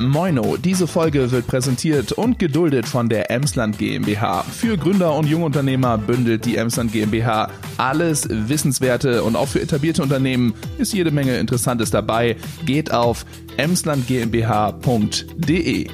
[0.00, 4.44] Moino, diese Folge wird präsentiert und geduldet von der Emsland GmbH.
[4.44, 10.54] Für Gründer und Jungunternehmer bündelt die Emsland GmbH alles Wissenswerte und auch für etablierte Unternehmen
[10.78, 12.36] ist jede Menge Interessantes dabei.
[12.64, 13.26] Geht auf
[13.58, 15.90] emslandgmbh.de.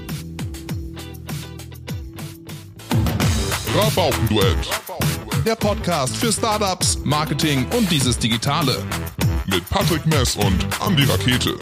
[3.74, 4.56] Rabaukenduett.
[5.44, 8.78] Der Podcast für Startups, Marketing und dieses Digitale.
[9.46, 11.56] Mit Patrick Mess und Andy Rakete.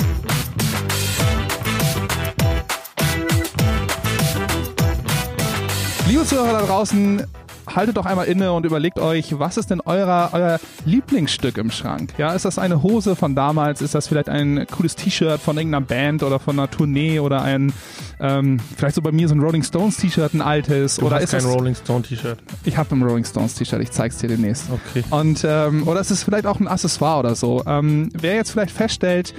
[6.24, 7.22] Liebe Zuhörer da draußen,
[7.66, 12.14] haltet doch einmal inne und überlegt euch, was ist denn euer, euer Lieblingsstück im Schrank?
[12.16, 13.82] Ja, ist das eine Hose von damals?
[13.82, 17.74] Ist das vielleicht ein cooles T-Shirt von irgendeiner Band oder von einer Tournee oder ein,
[18.20, 20.96] ähm, vielleicht so bei mir so ein Rolling Stones T-Shirt, ein altes?
[20.96, 22.38] Du oder hast ist kein das, Rolling Stone T-Shirt.
[22.64, 24.68] Ich habe ein Rolling Stones T-Shirt, ich zeig's dir demnächst.
[24.70, 25.04] Okay.
[25.10, 27.62] Und, ähm, oder es ist vielleicht auch ein Accessoire oder so.
[27.66, 29.34] Ähm, wer jetzt vielleicht feststellt,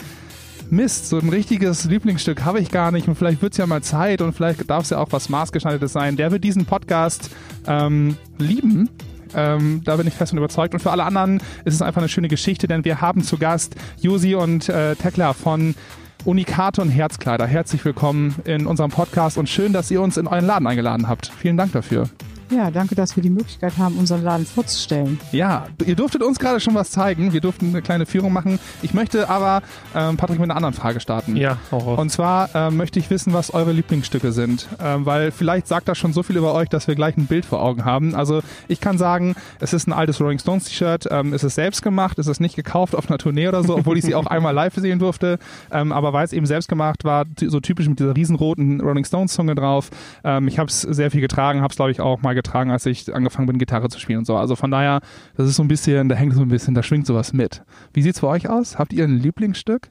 [0.70, 3.84] Mist, so ein richtiges Lieblingsstück habe ich gar nicht und vielleicht wird es ja mal
[3.84, 6.18] Zeit und vielleicht darf es ja auch was Maßgeschneidertes sein.
[6.18, 7.30] Der wird diesen Podcast
[7.68, 8.90] ähm, lieben.
[9.36, 10.74] Ähm, da bin ich fest und überzeugt.
[10.74, 13.76] Und für alle anderen ist es einfach eine schöne Geschichte, denn wir haben zu Gast
[14.02, 15.76] Josi und äh, Tekla von
[16.24, 17.46] Unikaton Herzkleider.
[17.46, 21.32] Herzlich willkommen in unserem Podcast und schön, dass ihr uns in euren Laden eingeladen habt.
[21.40, 22.10] Vielen Dank dafür.
[22.52, 25.20] Ja, danke, dass wir die Möglichkeit haben, unseren Laden vorzustellen.
[25.32, 27.34] Ja, ihr durftet uns gerade schon was zeigen.
[27.34, 28.60] Wir durften eine kleine Führung machen.
[28.82, 29.64] Ich möchte aber,
[29.96, 31.36] ähm, Patrick, mit einer anderen Frage starten.
[31.36, 31.98] Ja, auch.
[31.98, 34.68] Und zwar ähm, möchte ich wissen, was eure Lieblingsstücke sind.
[34.80, 37.46] Ähm, weil vielleicht sagt das schon so viel über euch, dass wir gleich ein Bild
[37.46, 38.14] vor Augen haben.
[38.14, 41.08] Also ich kann sagen, es ist ein altes Rolling Stones T-Shirt.
[41.10, 42.20] Ähm, es ist selbst gemacht.
[42.20, 44.76] Es ist nicht gekauft auf einer Tournee oder so, obwohl ich sie auch einmal live
[44.76, 45.40] sehen durfte.
[45.72, 49.34] Ähm, aber weil es eben selbst gemacht war, so typisch mit dieser riesenroten Rolling Stones
[49.34, 49.90] Zunge drauf.
[50.24, 52.86] Ähm, ich habe es sehr viel getragen, habe es glaube ich auch mal getragen, als
[52.86, 54.38] ich angefangen bin, Gitarre zu spielen und so.
[54.38, 55.02] Also von daher,
[55.36, 57.64] das ist so ein bisschen, da hängt so ein bisschen, da schwingt sowas mit.
[57.94, 58.78] Wie sieht's für euch aus?
[58.78, 59.90] Habt ihr ein Lieblingsstück?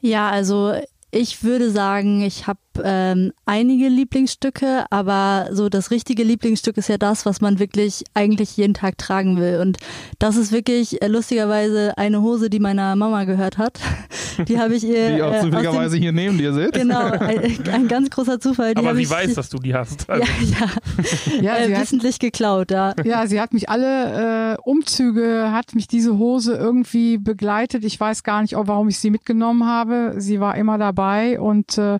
[0.00, 0.74] Ja, also
[1.10, 6.98] ich würde sagen, ich habe ähm, einige Lieblingsstücke, aber so das richtige Lieblingsstück ist ja
[6.98, 9.60] das, was man wirklich eigentlich jeden Tag tragen will.
[9.60, 9.78] Und
[10.18, 13.80] das ist wirklich äh, lustigerweise eine Hose, die meiner Mama gehört hat.
[14.48, 15.16] Die habe ich ihr.
[15.16, 16.72] Die auch äh, zufälligerweise hier neben dir sitzt?
[16.72, 18.74] Genau, ein, ein ganz großer Zufall.
[18.74, 20.06] Die Aber sie ich, weiß, dass du die hast.
[20.08, 22.94] Ja, Also, ja, Ja, äh, sie hat, wissentlich geklaut, ja.
[23.04, 27.84] ja, sie hat mich alle äh, Umzüge, hat mich diese Hose irgendwie begleitet.
[27.84, 30.14] Ich weiß gar nicht, auch, warum ich sie mitgenommen habe.
[30.18, 31.98] Sie war immer dabei und äh,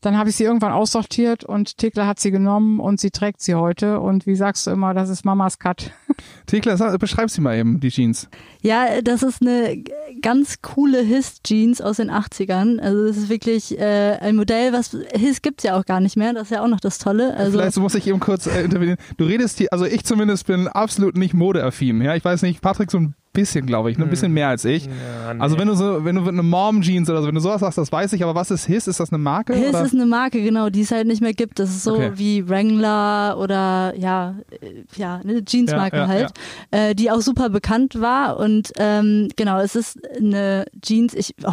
[0.00, 3.54] dann habe ich sie irgendwann aussortiert und Thekla hat sie genommen und sie trägt sie
[3.54, 4.00] heute.
[4.00, 5.90] Und wie sagst du immer, das ist Mamas Cut.
[6.46, 8.28] Thekla, sag- beschreib sie mal eben, die Jeans.
[8.62, 9.82] Ja, das ist eine
[10.22, 12.78] ganz coole His-Jeans aus den 80ern.
[12.80, 16.32] Also das ist wirklich äh, ein Modell, was His gibt's ja auch gar nicht mehr.
[16.32, 17.36] Das ist ja auch noch das Tolle.
[17.36, 18.98] Also Vielleicht muss ich eben kurz äh, intervenieren.
[19.16, 22.00] Du redest hier, also ich zumindest bin absolut nicht modeaffin.
[22.02, 24.64] Ja, ich weiß nicht, Patrick so ein bisschen, glaube ich, nur ein bisschen mehr als
[24.64, 24.86] ich.
[24.86, 25.40] ja, nee.
[25.40, 27.92] Also wenn du so, wenn du eine Mom-Jeans oder so, wenn du sowas sagst, das
[27.92, 28.88] weiß ich, aber was ist His?
[28.88, 29.54] Ist das eine Marke?
[29.54, 29.84] His oder?
[29.84, 31.58] ist eine Marke, genau, die es halt nicht mehr gibt.
[31.60, 32.12] Das ist so Okay.
[32.16, 36.32] wie Wrangler oder ja, äh, ja, eine Jeansmarke Ja, ja, halt,
[36.72, 38.36] Äh, die auch super bekannt war.
[38.38, 41.52] Und ähm, genau, es ist eine Jeans, ich, oh,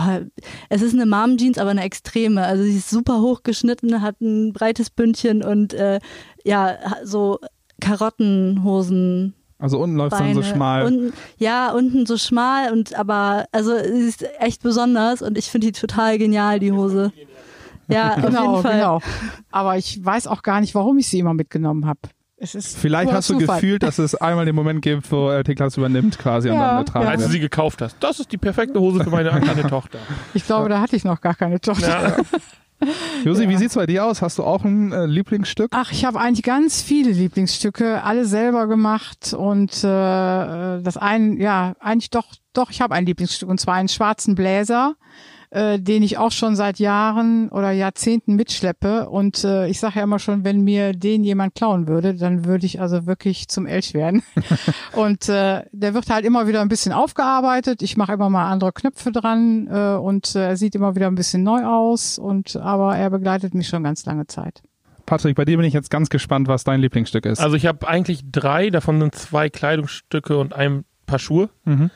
[0.69, 2.43] es ist eine Mom-Jeans, aber eine extreme.
[2.43, 5.99] Also sie ist super hoch geschnitten, hat ein breites Bündchen und äh,
[6.43, 7.39] ja, so
[7.81, 9.33] Karottenhosen.
[9.59, 10.85] Also unten läuft dann so schmal.
[10.85, 15.67] Unten, ja, unten so schmal und aber, also sie ist echt besonders und ich finde
[15.67, 17.11] die total genial, die Hose.
[17.87, 18.73] Ja, auf genau, jeden Fall.
[18.73, 19.01] genau.
[19.49, 21.99] Aber ich weiß auch gar nicht, warum ich sie immer mitgenommen habe.
[22.39, 23.59] Es ist Vielleicht hast du Zufall.
[23.59, 26.67] gefühlt, dass es einmal den Moment gibt, wo äh, Thekla es übernimmt quasi und Ja,
[26.67, 27.11] dann ertragen ja.
[27.11, 27.97] als du sie gekauft hast.
[27.99, 29.97] Das ist die perfekte Hose für meine kleine Tochter.
[30.35, 31.87] Ich glaube, da hatte ich noch gar keine Tochter.
[32.09, 32.17] Ja.
[33.23, 34.21] Josi, wie sieht's bei dir aus?
[34.21, 35.69] Hast du auch ein äh, Lieblingsstück?
[35.71, 39.87] Ach, ich habe eigentlich ganz viele Lieblingsstücke, alle selber gemacht und äh,
[40.81, 44.95] das ein, ja, eigentlich doch, doch, ich habe ein Lieblingsstück und zwar einen schwarzen Bläser,
[45.49, 50.03] äh, den ich auch schon seit Jahren oder Jahrzehnten mitschleppe und äh, ich sage ja
[50.03, 53.93] immer schon, wenn mir den jemand klauen würde, dann würde ich also wirklich zum Elch
[53.93, 54.23] werden.
[54.93, 57.81] und äh, der wird halt immer wieder ein bisschen aufgearbeitet.
[57.81, 61.15] Ich mache immer mal andere Knöpfe dran äh, und äh, er sieht immer wieder ein
[61.15, 64.61] bisschen neu aus und aber er begleitet mich schon ganz lange Zeit.
[65.05, 67.39] Patrick, bei dir bin ich jetzt ganz gespannt, was dein Lieblingsstück ist.
[67.39, 71.49] Also ich habe eigentlich drei, davon sind zwei Kleidungsstücke und ein paar Schuhe.
[71.63, 71.89] Mhm.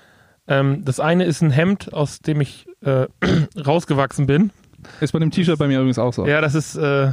[0.48, 3.07] Ähm, das eine ist ein Hemd, aus dem ich äh,
[3.66, 4.51] rausgewachsen bin.
[5.00, 6.25] Ist bei dem T-Shirt bei mir übrigens auch so.
[6.25, 7.12] Ja, das ist, äh,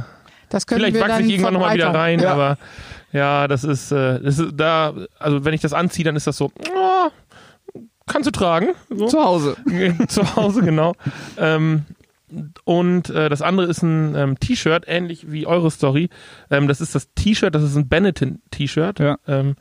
[0.49, 2.33] Das können vielleicht wir wachse ich irgendwann nochmal wieder rein, Ja.
[2.33, 2.57] aber
[3.11, 6.37] ja, das ist, äh, das ist da, also wenn ich das anziehe, dann ist das
[6.37, 7.09] so, oh,
[8.07, 8.69] kannst du tragen.
[8.89, 9.07] So.
[9.07, 9.55] Zu Hause.
[10.07, 10.93] zu Hause, genau.
[11.37, 11.85] Ähm,
[12.63, 16.09] und äh, das andere ist ein ähm, T-Shirt, ähnlich wie eure Story.
[16.51, 18.99] Ähm, das ist das T-Shirt, das ist ein Benetton-T-Shirt.
[18.99, 19.17] Ja.
[19.27, 19.55] Ähm,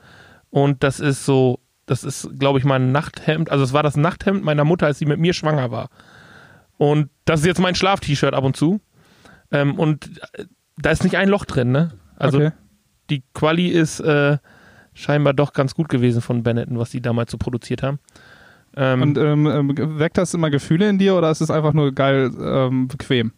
[0.51, 3.51] und das ist so, das ist, glaube ich, mein Nachthemd.
[3.51, 5.89] Also es war das Nachthemd meiner Mutter, als sie mit mir schwanger war.
[6.77, 8.81] Und das ist jetzt mein Schlaf-T-Shirt ab und zu.
[9.51, 10.45] Ähm, und äh,
[10.77, 11.93] da ist nicht ein Loch drin, ne?
[12.17, 12.53] Also okay.
[13.11, 14.39] die Quali ist äh,
[14.95, 17.99] scheinbar doch ganz gut gewesen von Benetton, was die damals so produziert haben.
[18.77, 21.93] Ähm, Und ähm, ähm, weckt das immer Gefühle in dir oder ist es einfach nur
[21.93, 23.33] geil ähm, bequem?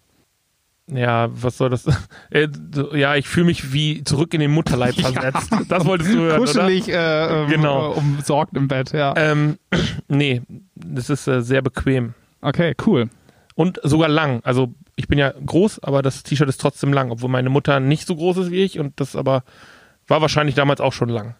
[0.93, 1.85] Ja, was soll das?
[2.31, 2.49] Äh,
[2.95, 5.51] ja, ich fühle mich wie zurück in den Mutterleib versetzt.
[5.69, 6.53] Das wolltest du hören, oder?
[6.53, 7.93] Kuschelig äh, ähm, Genau.
[7.93, 9.15] äh, umsorgt im Bett, ja.
[9.17, 9.59] Ähm,
[10.09, 10.43] nee,
[10.75, 12.15] das ist äh, sehr bequem.
[12.41, 13.09] Okay, cool.
[13.55, 14.41] Und sogar lang.
[14.45, 18.07] Also ich bin ja groß, aber das T-Shirt ist trotzdem lang, obwohl meine Mutter nicht
[18.07, 19.43] so groß ist wie ich und das aber
[20.07, 21.35] war wahrscheinlich damals auch schon lang.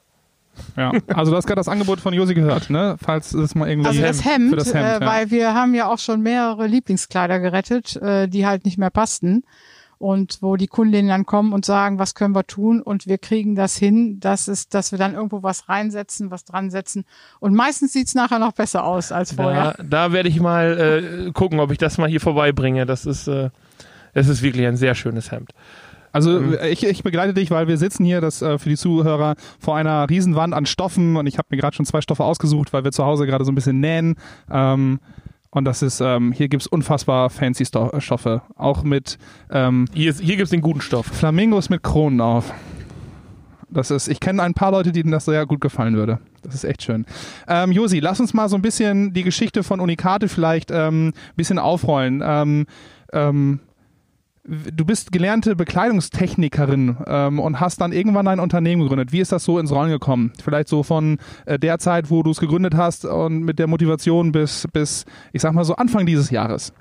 [0.77, 0.93] Ja.
[1.09, 2.97] Also du hast gerade das Angebot von Josi gehört, ne?
[3.03, 5.07] Falls es mal irgendwie Also das Hemd, für das Hemd äh, ja.
[5.07, 9.45] weil wir haben ja auch schon mehrere Lieblingskleider gerettet, äh, die halt nicht mehr passten.
[9.99, 12.81] Und wo die Kundinnen dann kommen und sagen, was können wir tun?
[12.81, 16.71] Und wir kriegen das hin, dass es, dass wir dann irgendwo was reinsetzen, was dran
[16.71, 17.05] setzen.
[17.39, 19.75] Und meistens sieht's nachher noch besser aus als vorher.
[19.77, 22.87] Da, da werde ich mal äh, gucken, ob ich das mal hier vorbeibringe.
[22.87, 23.51] Das ist, äh,
[24.15, 25.51] es ist wirklich ein sehr schönes Hemd.
[26.13, 26.57] Also Mhm.
[26.71, 30.09] ich, ich begleite dich, weil wir sitzen hier, das äh, für die Zuhörer, vor einer
[30.11, 33.05] Riesenwand an Stoffen und ich habe mir gerade schon zwei Stoffe ausgesucht, weil wir zu
[33.05, 34.17] Hause gerade so ein bisschen nähen.
[34.51, 34.99] Ähm,
[35.53, 38.43] und das ist, ähm, hier gibt's unfassbar fancy Sto Stoffe.
[38.57, 39.19] Auch mit
[39.51, 41.07] ähm, Hier, ist- hier gibt es den guten Stoff.
[41.07, 42.53] Flamingos mit Kronen auf.
[43.73, 46.19] Das ist, ich kenne ein paar Leute, denen das sehr gut gefallen würde.
[46.43, 47.07] Das ist echt schön.
[47.47, 51.13] Ähm, Josi, lass uns mal so ein bisschen die Geschichte von Unikate vielleicht ähm, ein
[51.37, 52.21] bisschen aufrollen.
[52.25, 52.67] Ähm,
[53.13, 53.61] ähm,
[54.45, 59.13] du bist gelernte Bekleidungstechnikerin ähm, und hast dann irgendwann ein Unternehmen gegründet.
[59.13, 60.33] Wie ist das so ins Rollen gekommen?
[60.43, 64.33] Vielleicht so von äh, der Zeit, wo du es gegründet hast und mit der Motivation
[64.33, 66.73] bis, bis, ich sag mal so Anfang dieses Jahres.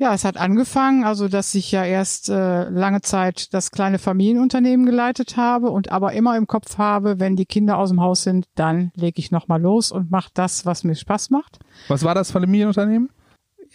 [0.00, 4.86] Ja, es hat angefangen, also dass ich ja erst äh, lange Zeit das kleine Familienunternehmen
[4.86, 8.46] geleitet habe und aber immer im Kopf habe, wenn die Kinder aus dem Haus sind,
[8.54, 11.58] dann lege ich nochmal los und mache das, was mir Spaß macht.
[11.88, 13.10] Was war das Familienunternehmen?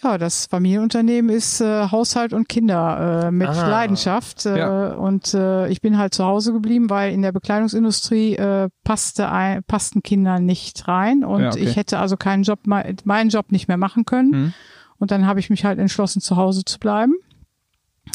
[0.02, 3.66] Ja, das Familienunternehmen ist äh, Haushalt und Kinder äh, mit Ah.
[3.68, 4.44] Leidenschaft.
[4.44, 4.88] Äh, Ja.
[4.94, 9.62] Und äh, ich bin halt zu Hause geblieben, weil in der Bekleidungsindustrie äh, passte ein,
[9.64, 11.24] passten Kinder nicht rein.
[11.24, 11.60] Und Ja, okay.
[11.60, 14.30] ich hätte also keinen Job, me- meinen Job nicht mehr machen können.
[14.30, 14.54] Mhm.
[14.98, 17.14] Und dann habe ich mich halt entschlossen, zu Hause zu bleiben,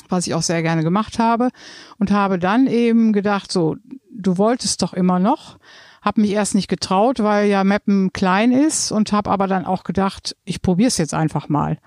[0.07, 1.49] was ich auch sehr gerne gemacht habe.
[1.97, 3.75] Und habe dann eben gedacht, so,
[4.13, 5.57] du wolltest doch immer noch.
[6.01, 9.83] Hab mich erst nicht getraut, weil ja Meppen klein ist und habe aber dann auch
[9.83, 11.77] gedacht, ich probiere es jetzt einfach mal.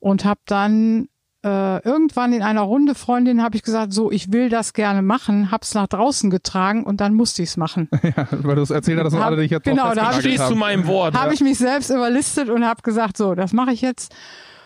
[0.00, 1.08] Und habe dann
[1.44, 5.50] äh, irgendwann in einer Runde Freundin habe ich gesagt, so, ich will das gerne machen,
[5.50, 7.88] hab's nach draußen getragen und dann musste ich's machen.
[8.02, 10.54] Ja, weil du es erzählt hast, und Hab- alle dich jetzt genau, da Stehst zu
[10.54, 11.14] meinem Wort.
[11.18, 14.14] habe ich mich selbst überlistet und habe gesagt, so, das mache ich jetzt.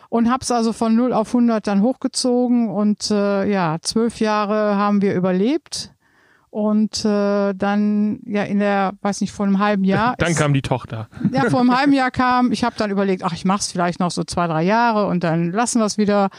[0.09, 4.77] Und habe es also von 0 auf 100 dann hochgezogen und äh, ja, zwölf Jahre
[4.77, 5.93] haben wir überlebt.
[6.59, 10.15] Und äh, dann, ja, in der, weiß nicht, vor einem halben Jahr.
[10.17, 11.07] Dann ist- kam die Tochter.
[11.31, 14.11] ja, vor einem halben Jahr kam, ich habe dann überlegt, ach, ich mach's vielleicht noch
[14.11, 16.31] so zwei, drei Jahre und dann lassen wir es wieder.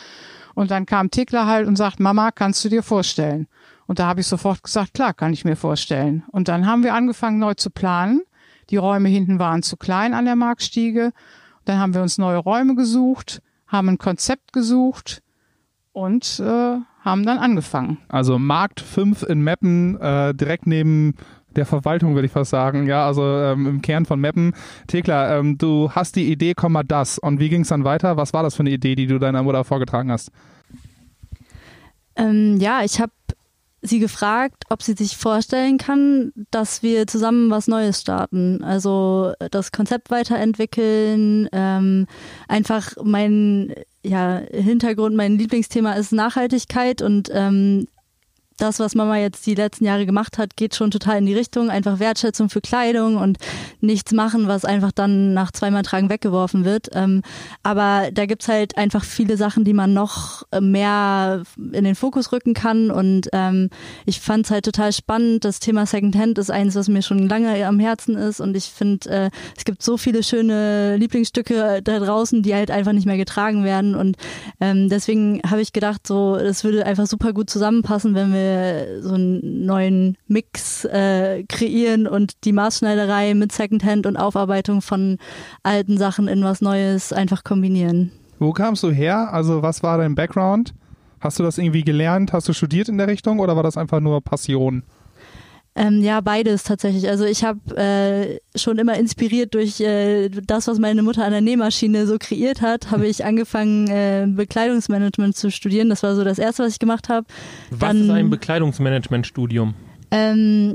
[0.55, 3.45] Und dann kam Tekla halt und sagt, Mama, kannst du dir vorstellen?
[3.85, 6.23] Und da habe ich sofort gesagt, klar, kann ich mir vorstellen.
[6.31, 8.21] Und dann haben wir angefangen, neu zu planen.
[8.71, 11.11] Die Räume hinten waren zu klein an der Marktstiege.
[11.65, 15.21] Dann haben wir uns neue Räume gesucht, haben ein Konzept gesucht
[15.93, 17.97] und äh, haben dann angefangen.
[18.09, 21.15] Also Markt 5 in Meppen, äh, direkt neben
[21.55, 22.87] der Verwaltung, würde ich fast sagen.
[22.87, 24.53] Ja, also ähm, im Kern von Meppen.
[24.87, 27.17] Thekla, ähm, du hast die Idee, komm mal das.
[27.17, 28.17] Und wie ging es dann weiter?
[28.17, 30.31] Was war das für eine Idee, die du deiner Mutter vorgetragen hast?
[32.15, 33.11] Ähm, ja, ich habe
[33.81, 38.63] sie gefragt, ob sie sich vorstellen kann, dass wir zusammen was Neues starten.
[38.63, 42.07] Also das Konzept weiterentwickeln, ähm,
[42.47, 43.73] einfach mein
[44.07, 47.87] ja, Hintergrund, mein Lieblingsthema ist Nachhaltigkeit und ähm,
[48.57, 51.69] das, was Mama jetzt die letzten Jahre gemacht hat, geht schon total in die Richtung.
[51.69, 53.37] Einfach Wertschätzung für Kleidung und
[53.81, 56.89] nichts machen, was einfach dann nach zweimal Tragen weggeworfen wird.
[56.93, 57.21] Ähm,
[57.63, 62.55] aber da gibt's halt einfach viele Sachen, die man noch mehr in den Fokus rücken
[62.55, 62.89] kann.
[62.89, 63.69] Und ähm,
[64.05, 65.45] ich fand's halt total spannend.
[65.45, 68.41] Das Thema Secondhand ist eines, was mir schon lange am Herzen ist.
[68.41, 72.93] Und ich finde, äh, es gibt so viele schöne Lieblingsstücke da draußen, die halt einfach
[72.93, 73.93] nicht mehr getragen werden.
[73.93, 74.17] Und
[74.59, 78.46] ähm, deswegen habe ich gedacht, so, das würde einfach super gut zusammenpassen, wenn wir
[79.01, 85.17] so einen neuen Mix äh, kreieren und die Maßschneiderei mit Secondhand und Aufarbeitung von
[85.63, 88.11] alten Sachen in was Neues einfach kombinieren.
[88.39, 89.33] Wo kamst du her?
[89.33, 90.73] Also was war dein Background?
[91.19, 92.33] Hast du das irgendwie gelernt?
[92.33, 94.83] Hast du studiert in der Richtung oder war das einfach nur Passion?
[95.79, 97.07] Ähm, ja, beides tatsächlich.
[97.07, 101.41] Also ich habe äh, schon immer inspiriert durch äh, das, was meine Mutter an der
[101.41, 105.89] Nähmaschine so kreiert hat, habe ich angefangen, äh, Bekleidungsmanagement zu studieren.
[105.89, 107.27] Das war so das Erste, was ich gemacht habe.
[107.69, 109.75] Was Dann- ist ein Bekleidungsmanagementstudium?
[110.09, 110.73] Ähm,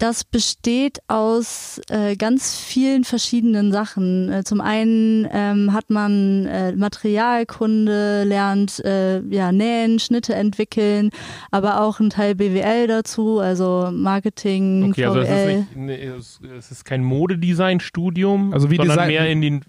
[0.00, 4.32] Das besteht aus äh, ganz vielen verschiedenen Sachen.
[4.32, 11.10] Äh, zum einen ähm, hat man äh, Materialkunde, lernt äh, ja nähen, Schnitte entwickeln,
[11.50, 15.66] aber auch ein Teil BWL dazu, also Marketing, Okay, also es ist, VWL.
[15.76, 19.60] nicht, es ist kein Modedesign-Studium, Also wie sondern Design- mehr in den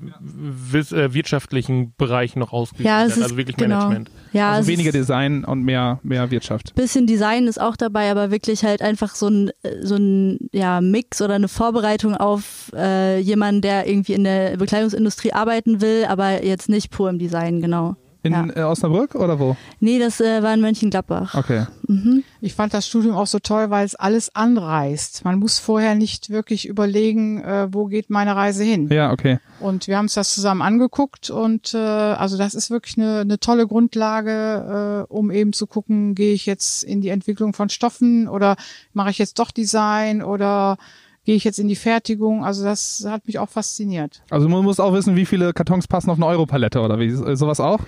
[0.73, 3.79] äh, wirtschaftlichen Bereich noch ausgeübt Ja, es wird, ist also wirklich genau.
[3.79, 4.11] Management.
[4.31, 6.73] Ja, Also es weniger ist- Design und mehr, mehr Wirtschaft.
[6.75, 9.51] bisschen Design ist auch dabei, aber wirklich halt einfach so ein,
[9.83, 10.20] so ein
[10.51, 16.05] ja, Mix oder eine Vorbereitung auf äh, jemanden, der irgendwie in der Bekleidungsindustrie arbeiten will,
[16.07, 17.95] aber jetzt nicht pur im Design, genau.
[18.23, 18.45] In Ja.
[18.55, 19.55] äh, Osnabrück oder wo?
[19.79, 21.33] Nee, das äh, war in Mönchengladbach.
[21.33, 21.65] Okay.
[21.87, 22.23] Mhm.
[22.39, 25.25] Ich fand das Studium auch so toll, weil es alles anreißt.
[25.25, 28.89] Man muss vorher nicht wirklich überlegen, äh, wo geht meine Reise hin.
[28.91, 29.39] Ja, okay.
[29.59, 33.39] Und wir haben uns das zusammen angeguckt und äh, also das ist wirklich eine, eine
[33.39, 38.27] tolle Grundlage, äh, um eben zu gucken, gehe ich jetzt in die Entwicklung von Stoffen
[38.27, 38.55] oder
[38.93, 40.77] mache ich jetzt doch Design oder
[41.25, 42.43] gehe ich jetzt in die Fertigung.
[42.43, 44.21] Also das hat mich auch fasziniert.
[44.29, 47.59] Also man muss auch wissen, wie viele Kartons passen auf eine Europalette oder wie sowas
[47.59, 47.79] auch?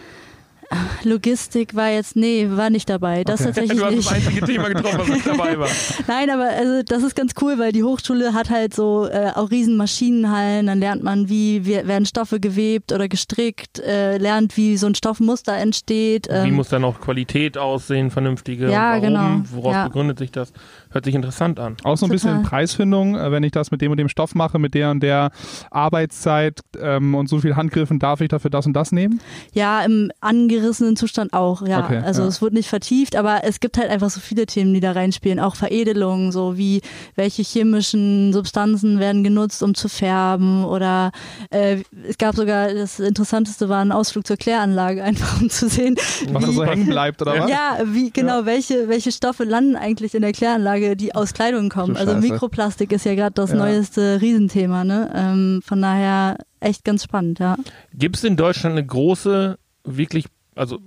[1.04, 3.24] Logistik war jetzt, nee, war nicht dabei.
[3.24, 3.46] Das Okay.
[3.52, 4.08] tatsächlich Du hast nicht.
[4.10, 5.68] das einzige Thema getroffen, was nicht dabei war.
[6.08, 9.52] Nein, aber also das ist ganz cool, weil die Hochschule hat halt so äh, auch
[9.52, 14.88] riesen Maschinenhallen, dann lernt man, wie werden Stoffe gewebt oder gestrickt, äh, lernt, wie so
[14.88, 16.28] ein Stoffmuster entsteht.
[16.28, 18.72] Wie ähm, muss dann auch Qualität aussehen, vernünftige?
[18.72, 19.42] Ja, genau.
[19.52, 19.84] Woraus Ja.
[19.88, 20.54] begründet sich das?
[20.94, 21.76] Hört sich interessant an.
[21.84, 22.50] Auch so ein bisschen Total.
[22.50, 25.32] Preisfindung, äh, wenn ich das mit dem und dem Stoff mache, mit der und der
[25.72, 29.20] Arbeitszeit ähm, und so viel Handgriffen, darf ich dafür das und das nehmen?
[29.54, 31.84] Ja, im angerissenen Zustand auch, ja.
[31.84, 32.28] Okay, also ja.
[32.28, 35.40] es wird nicht vertieft, aber es gibt halt einfach so viele Themen, die da reinspielen.
[35.40, 36.82] Auch Veredelung, so wie
[37.16, 40.64] welche chemischen Substanzen werden genutzt, um zu färben.
[40.64, 41.12] Oder
[41.50, 45.96] äh, es gab sogar, das Interessanteste war ein Ausflug zur Kläranlage, einfach um zu sehen,
[46.32, 47.50] Was da wie, so hängen bleibt oder was?
[47.50, 51.98] ja, wie genau, welche, welche Stoffe landen eigentlich in der Kläranlage, die aus Kleidung kommen.
[51.98, 52.16] Also.
[52.16, 53.58] Mikroplastik ist ja gerade das Ja.
[53.58, 55.12] neueste Riesenthema, ne?
[55.14, 57.58] Ähm, von daher echt ganz spannend, ja.
[57.94, 60.26] Gibt es in Deutschland eine große, wirklich,
[60.56, 60.80] also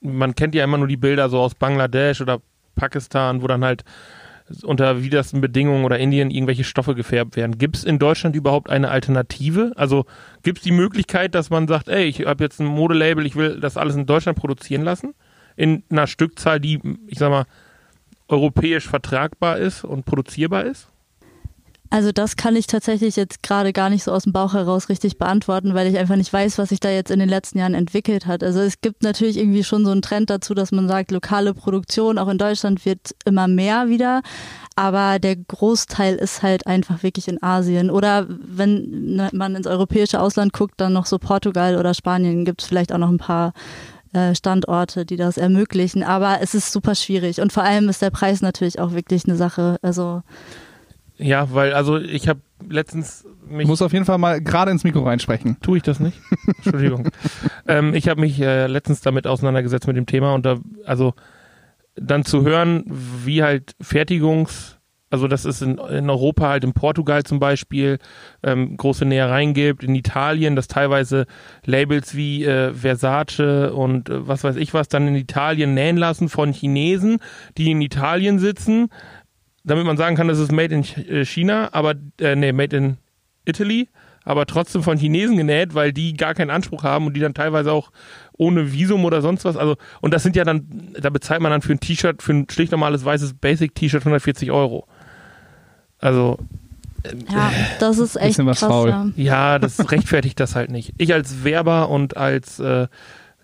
[0.00, 2.40] man kennt ja immer nur die Bilder so aus Bangladesch oder
[2.74, 3.84] Pakistan, wo dann halt
[4.62, 7.58] unter widersten Bedingungen oder Indien irgendwelche Stoffe gefärbt werden.
[7.58, 9.72] Gibt es in Deutschland überhaupt eine Alternative?
[9.76, 10.06] Also
[10.42, 13.60] gibt es die Möglichkeit, dass man sagt, ey, ich habe jetzt ein Modelabel, ich will
[13.60, 15.14] das alles in Deutschland produzieren lassen?
[15.56, 17.44] In einer Stückzahl, die, ich sag mal,
[18.28, 20.88] europäisch vertragbar ist und produzierbar ist?
[21.90, 25.16] Also das kann ich tatsächlich jetzt gerade gar nicht so aus dem Bauch heraus richtig
[25.16, 28.26] beantworten, weil ich einfach nicht weiß, was sich da jetzt in den letzten Jahren entwickelt
[28.26, 28.44] hat.
[28.44, 32.18] Also es gibt natürlich irgendwie schon so einen Trend dazu, dass man sagt, lokale Produktion
[32.18, 34.20] auch in Deutschland wird immer mehr wieder,
[34.76, 37.90] aber der Großteil ist halt einfach wirklich in Asien.
[37.90, 42.60] Oder wenn ne, man ins europäische Ausland guckt, dann noch so Portugal oder Spanien gibt
[42.60, 43.54] es vielleicht auch noch ein paar
[44.18, 46.02] äh, Standorte, die das ermöglichen.
[46.02, 49.36] Aber es ist super schwierig und vor allem ist der Preis natürlich auch wirklich eine
[49.36, 49.78] Sache.
[49.82, 50.22] Also
[51.18, 54.84] Ja, weil, also ich habe letztens mich Ich muss auf jeden Fall mal gerade ins
[54.84, 55.56] Mikro reinsprechen.
[55.60, 56.20] Tue ich das nicht?
[56.56, 57.08] Entschuldigung.
[57.66, 61.14] ähm, ich habe mich äh, letztens damit auseinandergesetzt mit dem Thema und da, also
[61.96, 62.84] dann zu hören,
[63.24, 64.77] wie halt Fertigungs,
[65.10, 67.98] also dass es in, in Europa halt in Portugal zum Beispiel
[68.42, 71.26] ähm, große Nähereien gibt, in Italien, dass teilweise
[71.64, 76.28] Labels wie äh, Versace und äh, was weiß ich was dann in Italien nähen lassen
[76.28, 77.18] von Chinesen,
[77.56, 78.88] die in Italien sitzen,
[79.64, 82.96] damit man sagen kann, das ist made in äh, China, aber äh, nee, made in
[83.44, 83.88] Italy,
[84.24, 87.72] aber trotzdem von Chinesen genäht, weil die gar keinen Anspruch haben und die dann teilweise
[87.72, 87.90] auch
[88.32, 91.62] ohne Visum oder sonst was, also und das sind ja dann, da bezahlt man dann
[91.62, 94.86] für ein T-Shirt, für ein schlicht normales weißes Basic-T-Shirt 140 Euro.
[95.98, 96.38] Also
[97.32, 97.50] ja,
[97.80, 98.68] das ist echt Bisschen was krass.
[98.68, 98.88] faul.
[98.90, 99.06] Ja.
[99.16, 100.92] ja, das rechtfertigt das halt nicht.
[100.98, 102.88] Ich als Werber und als äh,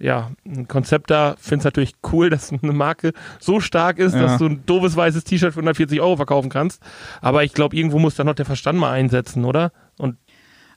[0.01, 4.23] ja, ein Konzept da finde es natürlich cool, dass eine Marke so stark ist, Ja.
[4.23, 6.83] dass du ein doofes weißes T-Shirt für 140 Euro verkaufen kannst.
[7.21, 9.71] Aber ich glaube, irgendwo muss da noch der Verstand mal einsetzen, oder?
[9.99, 10.17] Und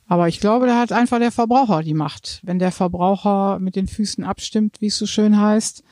[0.08, 2.40] Aber ich glaube, da hat einfach der Verbraucher die Macht.
[2.44, 5.84] Wenn der Verbraucher mit den Füßen abstimmt, wie es so schön heißt,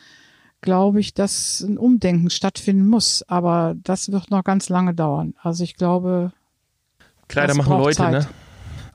[0.65, 3.23] glaube ich, dass ein Umdenken stattfinden muss.
[3.27, 5.33] Aber das wird noch ganz lange dauern.
[5.41, 6.33] Also ich glaube,
[7.29, 8.11] Kleider Das machen Leute, Zeit.
[8.11, 8.27] ne?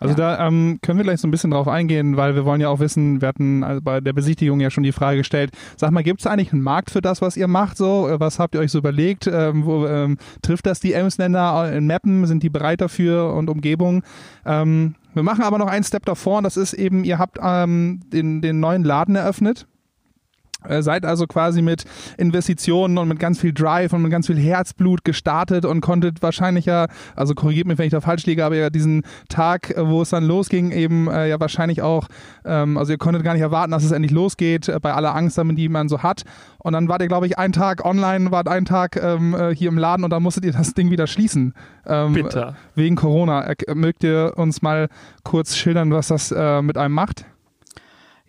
[0.03, 2.71] Also da ähm, können wir gleich so ein bisschen drauf eingehen, weil wir wollen ja
[2.71, 6.03] auch wissen, wir hatten also bei der Besichtigung ja schon die Frage gestellt, sag mal,
[6.03, 7.77] gibt es eigentlich einen Markt für das, was ihr macht?
[7.77, 9.27] So, Äh, was habt ihr euch so überlegt?
[9.27, 12.27] Ähm, wo, ähm, trifft das die Emsländer in Mappen?
[12.27, 14.03] Sind die bereit dafür und Umgebung?
[14.47, 18.01] Ähm, wir machen aber noch einen Step davor und das ist eben, ihr habt ähm,
[18.11, 19.67] den, den neuen Laden eröffnet.
[20.69, 21.85] Äh, seid also quasi mit
[22.19, 26.67] Investitionen und mit ganz viel Drive und mit ganz viel Herzblut gestartet und konntet wahrscheinlich
[26.67, 26.87] ja,
[27.17, 30.11] also korrigiert mich, wenn ich da falsch liege, aber ja diesen Tag, äh, wo es
[30.11, 32.09] dann losging, eben äh, ja wahrscheinlich auch,
[32.45, 35.41] ähm, also ihr konntet gar nicht erwarten, dass es endlich losgeht, äh, bei aller Angst,
[35.41, 36.25] die man so hat.
[36.59, 39.69] Und dann wart ihr, glaube ich, einen Tag online, wart einen Tag ähm, äh, hier
[39.69, 41.55] im Laden und dann musstet ihr das Ding wieder schließen.
[41.87, 42.57] Ähm, Bitter.
[42.75, 43.53] Wegen Corona.
[43.75, 44.89] Mögt ihr uns mal
[45.25, 47.25] kurz schildern, was das äh, mit einem macht?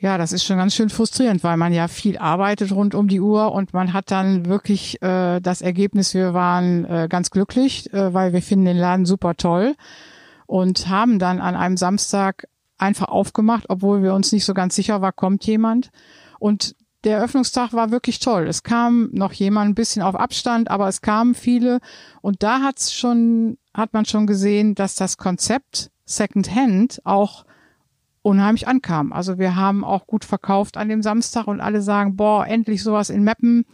[0.01, 3.22] Ja, das ist schon ganz schön frustrierend, weil man ja viel arbeitet rund um die
[3.22, 8.12] Uhr und man hat dann wirklich äh, das Ergebnis, wir waren äh, ganz glücklich, äh,
[8.12, 9.75] weil wir finden den Laden super toll
[10.48, 12.48] und haben dann an einem Samstag
[12.79, 15.91] einfach aufgemacht, obwohl wir uns nicht so ganz sicher war, kommt jemand.
[16.39, 18.48] Und der Eröffnungstag war wirklich toll.
[18.48, 21.79] Es kam noch jemand ein bisschen auf Abstand, aber es kamen viele
[22.22, 27.46] und da hat's schon, hat man schon gesehen, dass das Konzept Second Hand auch
[28.23, 29.13] unheimlich ankam.
[29.13, 33.09] Also wir haben auch gut verkauft an dem Samstag und alle sagen, boah, endlich sowas
[33.09, 33.65] in Meppen.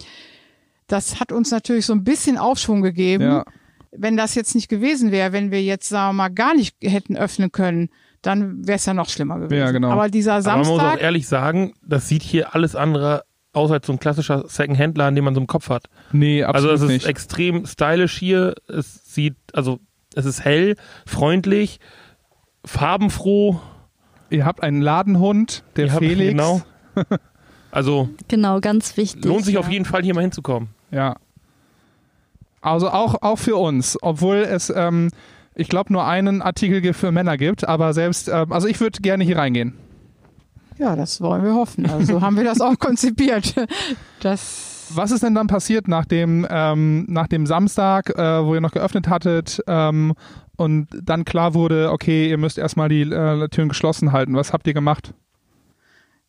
[0.88, 3.24] Das hat uns natürlich so ein bisschen Aufschwung gegeben.
[3.24, 3.46] Ja.
[3.92, 7.18] Wenn das jetzt nicht gewesen wäre, wenn wir jetzt, sagen wir mal, gar nicht hätten
[7.18, 7.90] öffnen können,
[8.22, 9.60] dann wäre es ja noch schlimmer gewesen.
[9.60, 9.90] Ja, genau.
[9.90, 13.24] Aber dieser Aber man muss auch Samstag, ehrlich sagen, das sieht hier alles andere
[13.54, 15.86] aus als so ein klassischer Second-Händler, den man so im Kopf hat.
[16.12, 17.06] Nee, Also absolut es ist nicht.
[17.08, 18.56] extrem stylisch hier.
[18.68, 19.80] Es sieht, also
[20.16, 20.76] es ist hell,
[21.06, 21.80] freundlich,
[22.66, 23.60] farbenfroh.
[24.30, 26.32] Ihr habt einen Ladenhund, der Ihr habt- Felix.
[26.32, 26.62] Genau.
[27.70, 29.26] Also Genau, ganz wichtig.
[29.26, 29.60] lohnt sich ja.
[29.60, 30.70] auf jeden Fall hier mal hinzukommen.
[30.90, 31.18] Ja.
[32.62, 35.10] Also auch, auch für uns, obwohl es, ähm,
[35.54, 39.24] ich glaube, nur einen Artikel für Männer gibt, aber selbst, ähm, also ich würde gerne
[39.26, 39.74] hier reingehen.
[40.78, 41.88] ja, das wollen wir hoffen.
[41.90, 43.54] Also haben wir das auch konzipiert.
[44.22, 48.62] Das, Was ist denn dann passiert nach dem, ähm, nach dem Samstag, äh, wo ihr
[48.62, 50.14] noch geöffnet hattet ähm,
[50.58, 54.36] und dann klar wurde, okay, ihr müsst erstmal die äh, Türen geschlossen halten.
[54.36, 55.14] Was habt ihr gemacht?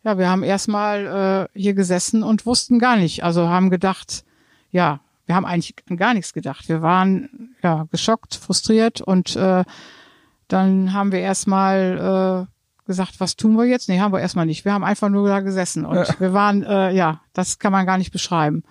[0.04, 3.25] ja, wir haben erstmal äh, hier gesessen und wussten gar nicht.
[3.25, 4.25] Also haben gedacht,
[4.70, 6.68] ja, wir haben eigentlich gar nichts gedacht.
[6.68, 9.64] Wir waren ja geschockt, frustriert und äh,
[10.47, 13.88] dann haben wir erstmal äh, gesagt, was tun wir jetzt?
[13.90, 14.64] Nee, haben wir erstmal nicht.
[14.64, 16.06] Wir haben einfach nur da gesessen und Ja.
[16.20, 18.62] wir waren, äh, ja, das kann man gar nicht beschreiben.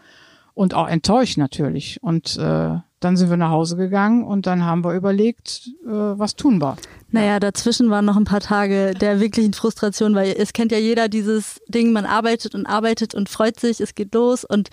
[0.56, 2.02] Und auch enttäuscht natürlich.
[2.02, 6.36] Und äh, dann sind wir nach Hause gegangen und dann haben wir überlegt, äh, was
[6.36, 6.77] tun wir.
[7.12, 11.08] Naja, dazwischen waren noch ein paar Tage der wirklichen Frustration, weil es kennt ja jeder
[11.08, 14.70] dieses Ding, man arbeitet und arbeitet und freut sich, es geht los und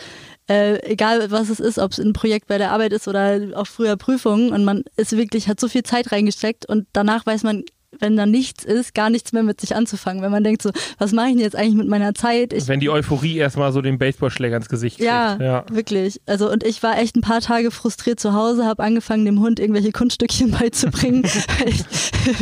[0.48, 3.66] äh, egal was es ist, ob es ein Projekt bei der Arbeit ist oder auch
[3.66, 7.64] früher Prüfungen und man ist wirklich, hat so viel Zeit reingesteckt und danach weiß man,
[8.00, 10.22] wenn da nichts ist, gar nichts mehr mit sich anzufangen.
[10.22, 12.52] Wenn man denkt so, was mache ich denn jetzt eigentlich mit meiner Zeit?
[12.52, 15.06] Ich Wenn die Euphorie erstmal so den Baseballschläger ins Gesicht kriegt.
[15.08, 15.64] ja, ja.
[15.70, 16.20] wirklich.
[16.26, 19.60] Also und ich war echt ein paar Tage frustriert zu Hause, habe angefangen, dem Hund
[19.60, 21.24] irgendwelche Kunststückchen beizubringen.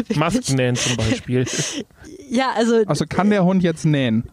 [0.09, 1.45] Ich Masken nähen zum Beispiel.
[2.31, 4.25] Ja, also Also kann der Hund jetzt nähen?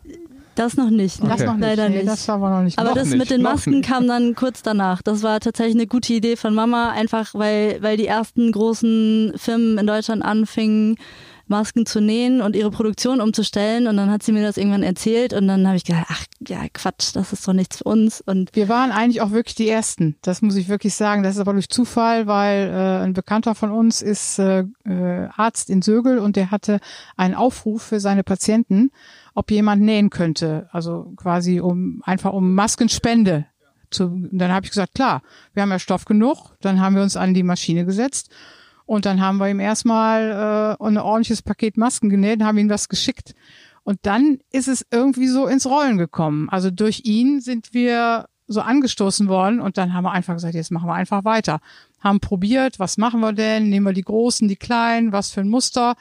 [0.59, 1.21] Das noch nicht.
[1.23, 1.45] Das Okay.
[1.45, 1.61] noch nicht.
[1.61, 2.07] Leider nee, nicht.
[2.07, 3.89] Das wir noch nicht Aber Noch das nicht, mit den noch Masken nicht.
[3.89, 5.01] kam dann kurz danach.
[5.01, 9.77] Das war tatsächlich eine gute Idee von Mama, einfach weil, weil die ersten großen Firmen
[9.77, 10.97] in Deutschland anfingen,
[11.49, 13.87] Masken zu nähen und ihre Produktion umzustellen.
[13.87, 16.61] Und dann hat sie mir das irgendwann erzählt und dann habe ich gedacht, ach ja,
[16.73, 18.21] Quatsch, das ist doch nichts für uns.
[18.21, 20.15] Und Wir waren eigentlich auch wirklich die Ersten.
[20.21, 21.23] Das muss ich wirklich sagen.
[21.23, 25.69] Das ist aber durch Zufall, weil äh, ein Bekannter von uns ist äh, äh, Arzt
[25.69, 26.79] in Sögel und der hatte
[27.17, 28.91] einen Aufruf für seine Patienten,
[29.33, 30.69] ob jemand nähen könnte.
[30.71, 33.45] Also quasi um einfach um Maskenspende.
[33.91, 36.55] Zu, dann habe ich gesagt, klar, wir haben ja Stoff genug.
[36.61, 38.29] Dann haben wir uns an die Maschine gesetzt
[38.89, 42.69] und dann haben wir ihm erstmal äh, ein ordentliches Paket Masken genäht und haben ihm
[42.69, 43.35] das geschickt.
[43.83, 46.49] Und dann ist es irgendwie so ins Rollen gekommen.
[46.49, 50.71] Also durch ihn sind wir so angestoßen worden und dann haben wir einfach gesagt, jetzt
[50.71, 51.59] machen wir einfach weiter.
[51.99, 53.69] Haben probiert, was machen wir denn?
[53.69, 55.95] Nehmen wir die großen, die kleinen, was für ein Muster?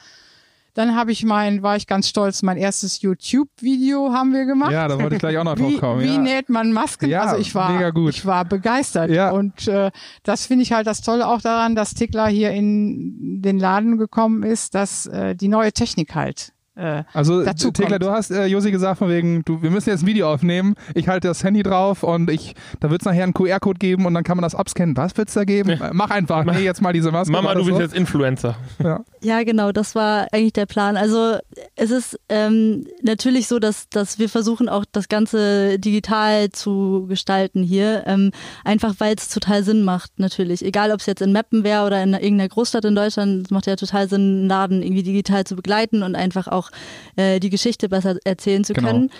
[0.73, 4.71] Dann habe ich mein, war ich ganz stolz, mein erstes YouTube-Video haben wir gemacht.
[4.71, 6.01] Ja, da wollte ich gleich auch noch drauf Wie, kommen.
[6.01, 6.17] wie ja.
[6.17, 7.09] näht man Masken?
[7.09, 8.15] Ja, also ich war, mega gut.
[8.15, 9.09] ich war begeistert.
[9.09, 9.31] Ja.
[9.31, 9.91] Und äh,
[10.23, 14.43] das finde ich halt das Tolle auch daran, dass Tickler hier in den Laden gekommen
[14.43, 16.53] ist, dass äh, die neue Technik halt.
[16.79, 18.03] Äh, Also, dazu Tegler, kommt.
[18.03, 20.75] du hast äh, Josi gesagt von wegen, du, wir müssen jetzt ein Video aufnehmen.
[20.95, 24.13] Ich halte das Handy drauf und ich, da wird es nachher einen QR-Code geben und
[24.13, 24.95] dann kann man das abscannen.
[24.97, 25.69] Was wird's da geben?
[25.71, 26.45] Äh, Mach einfach.
[26.45, 27.31] Nee, jetzt mal diese Maske.
[27.31, 27.81] Mama, du bist so?
[27.81, 28.55] jetzt Influencer.
[28.83, 29.01] Ja.
[29.21, 30.95] Ja, genau, das war eigentlich der Plan.
[30.95, 31.37] Also
[31.75, 37.61] es ist ähm, natürlich so, dass, dass wir versuchen auch das Ganze digital zu gestalten
[37.63, 38.31] hier, ähm,
[38.63, 40.63] einfach weil es total Sinn macht natürlich.
[40.63, 43.67] Egal, ob es jetzt in Meppen wäre oder in irgendeiner Großstadt in Deutschland, es macht
[43.67, 46.68] ja total Sinn, einen Laden irgendwie digital zu begleiten und einfach auch
[47.15, 48.87] äh, die Geschichte besser erzählen zu Genau.
[48.87, 49.11] können.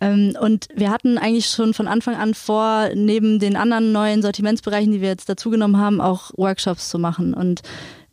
[0.00, 4.92] Ähm, und wir hatten eigentlich schon von Anfang an vor, neben den anderen neuen Sortimentsbereichen,
[4.92, 7.34] die wir jetzt dazugenommen haben, auch Workshops zu machen.
[7.34, 7.62] Und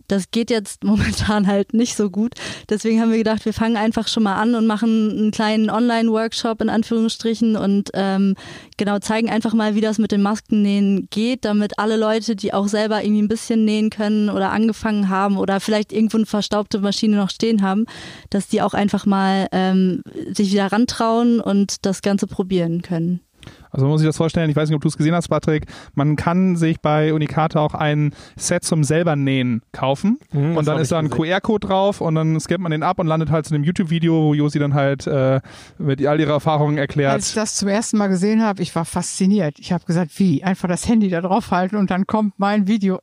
[0.08, 2.34] das geht jetzt momentan halt nicht so gut.
[2.70, 6.62] Deswegen haben wir gedacht, wir fangen einfach schon mal an und machen einen kleinen Online-Workshop
[6.62, 8.36] in Anführungsstrichen und ähm,
[8.78, 12.68] genau zeigen einfach mal, wie das mit dem Maskennähen geht, damit alle Leute, die auch
[12.68, 17.18] selber irgendwie ein bisschen nähen können oder angefangen haben oder vielleicht irgendwo eine verstaubte Maschine
[17.18, 17.86] noch stehen haben,
[18.30, 23.25] dass die auch einfach mal ähm, sich wieder rantrauen und das Ganze probieren können.
[23.71, 25.65] Also man muss sich das vorstellen, ich weiß nicht, ob du es gesehen hast, Patrick,
[25.93, 30.79] man kann sich bei Unicata auch ein Set zum selber nähen kaufen Mhm, und dann
[30.79, 31.10] ist da ein.
[31.10, 34.34] QR-Code drauf und dann scannt man den ab und landet halt zu einem YouTube-Video, wo
[34.34, 35.39] Josi dann halt äh,
[35.77, 37.13] mit all ihrer Erfahrungen erklärt.
[37.13, 39.60] Als ich das zum ersten Mal gesehen habe, ich war fasziniert.
[39.60, 40.43] Ich habe gesagt, wie?
[40.43, 42.99] Einfach das Handy da drauf halten und dann kommt mein Video.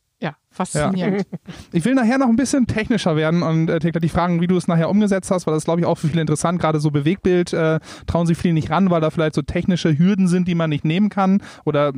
[0.53, 1.27] Ja, faszinierend.
[1.73, 4.57] Ich will nachher noch ein bisschen technischer werden und äh, Tekla, die fragen, wie du
[4.57, 6.61] es nachher umgesetzt hast, weil das glaube ich auch für viele interessant.
[6.61, 10.29] Gerade so Bewegbild äh, trauen sich viele nicht ran, weil da vielleicht so technische Hürden
[10.29, 11.93] sind, die man nicht nehmen kann oder äh,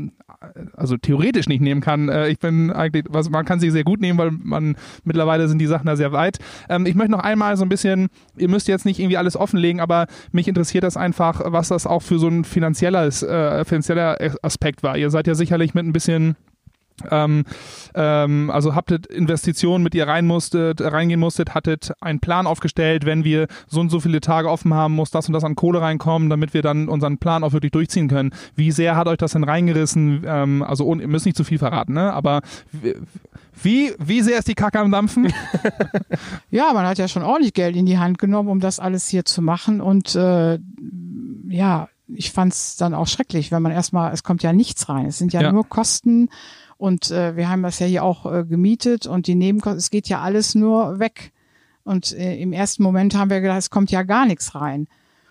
[0.77, 2.09] also theoretisch nicht nehmen kann.
[2.09, 5.59] Äh, ich bin eigentlich, was man kann sie sehr gut nehmen, weil man mittlerweile sind
[5.59, 6.38] die Sachen da sehr weit.
[6.69, 9.81] Ähm, ich möchte noch einmal so ein bisschen, ihr müsst jetzt nicht irgendwie alles offenlegen,
[9.81, 14.83] aber mich interessiert das einfach, was das auch für so ein finanzielles, äh, finanzieller Aspekt
[14.83, 14.97] war.
[14.97, 16.37] Ihr seid ja sicherlich mit ein bisschen
[17.11, 17.44] ähm,
[17.94, 23.24] ähm, also habtet Investitionen, mit ihr rein musstet, reingehen musstet, hattet einen Plan aufgestellt, wenn
[23.24, 26.30] wir so und so viele Tage offen haben, muss das und das an Kohle reinkommen,
[26.30, 28.33] damit wir dann unseren Plan auch wirklich durchziehen können.
[28.54, 30.22] Wie sehr hat euch das denn reingerissen?
[30.26, 32.12] Ähm, also ihr müsst nicht zu viel verraten, ne?
[32.12, 32.42] Aber
[33.62, 35.33] wie, wie sehr ist die Kacke am Dampfen?
[36.50, 39.24] Ja, man hat ja schon ordentlich Geld in die Hand genommen, um das alles hier
[39.24, 39.80] zu machen.
[39.80, 40.59] Und äh,
[41.48, 45.07] ja, ich fand's dann auch schrecklich, wenn man erstmal, es kommt ja nichts rein.
[45.07, 45.52] Es sind ja, Ja.
[45.52, 46.28] nur Kosten.
[46.85, 50.07] Und äh, wir haben das ja hier auch äh, gemietet und die Nebenkosten, es geht
[50.07, 51.33] ja alles nur weg.
[51.83, 54.87] Und äh, im ersten Moment haben wir gedacht, es kommt ja gar nichts rein.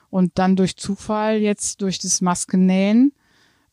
[0.10, 3.13] Und dann durch Zufall jetzt durch das Maskennähen,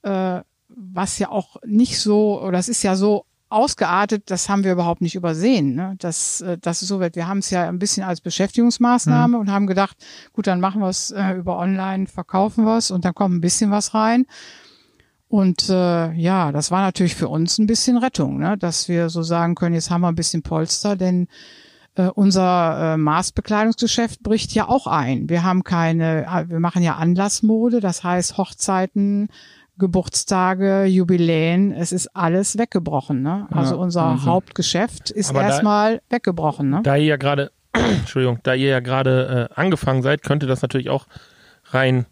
[0.02, 4.72] äh, was ja auch nicht so, oder es ist ja so ausgeartet, das haben wir
[4.72, 5.94] überhaupt nicht übersehen, ne?
[6.00, 7.16] dass äh, das so wird.
[7.16, 9.96] Wir haben es ja ein bisschen als Beschäftigungsmaßnahme und haben gedacht,
[10.34, 13.40] gut, dann machen wir es äh, über Online, verkaufen wir es und dann kommt ein
[13.40, 14.26] bisschen was rein.
[15.30, 18.58] Und äh, ja, das war natürlich für uns ein bisschen Rettung, ne?
[18.58, 21.28] dass wir so sagen können, jetzt haben wir ein bisschen Polster, denn
[21.94, 25.28] äh, unser äh, Maßbekleidungsgeschäft bricht ja auch ein.
[25.28, 29.28] Wir haben keine, äh, wir machen ja Anlassmode, das heißt Hochzeiten,
[29.78, 33.22] Geburtstage, Jubiläen, es ist alles weggebrochen.
[33.22, 33.46] Ne?
[33.52, 34.26] Also Ja, unser Wahnsinn.
[34.26, 36.70] Hauptgeschäft ist erstmal weggebrochen.
[36.70, 36.80] Ne?
[36.82, 40.90] Da ihr ja gerade, Entschuldigung, da ihr ja gerade äh, angefangen seid, könnte das natürlich
[40.90, 41.06] auch
[41.66, 42.06] rein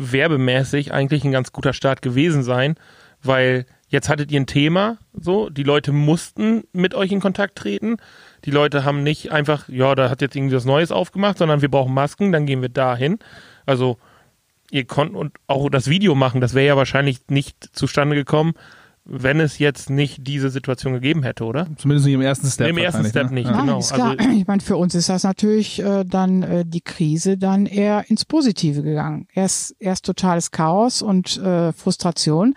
[0.00, 2.76] werbemäßig eigentlich ein ganz guter Start gewesen sein,
[3.22, 7.96] weil jetzt hattet ihr ein Thema, so, die Leute mussten mit euch in Kontakt treten.
[8.44, 11.70] Die Leute haben nicht einfach, ja, da hat jetzt irgendwie was Neues aufgemacht, sondern wir
[11.70, 13.18] brauchen Masken, dann gehen wir dahin.
[13.66, 13.98] Also
[14.70, 18.54] ihr konnt und auch das Video machen, das wäre ja wahrscheinlich nicht zustande gekommen,
[19.04, 21.66] wenn es jetzt nicht diese Situation gegeben hätte, oder?
[21.76, 22.68] Zumindest nicht im ersten Step.
[22.68, 23.34] Im ersten Step ne?
[23.34, 23.46] nicht.
[23.46, 23.52] Ja.
[23.56, 23.78] Nein, genau.
[23.78, 24.14] ist klar.
[24.18, 28.08] Also- ich meine, für uns ist das natürlich äh, dann äh, die Krise dann eher
[28.10, 29.26] ins Positive gegangen.
[29.32, 32.54] Erst, erst totales Chaos und äh, Frustration.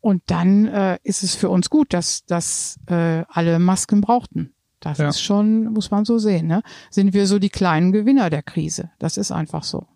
[0.00, 4.54] Und dann äh, ist es für uns gut, dass, dass äh, alle Masken brauchten.
[4.80, 5.08] Das Ja.
[5.10, 6.46] ist schon, muss man so sehen.
[6.46, 6.62] Ne?
[6.90, 8.90] Sind wir so die kleinen Gewinner der Krise?
[8.98, 9.86] Das ist einfach so.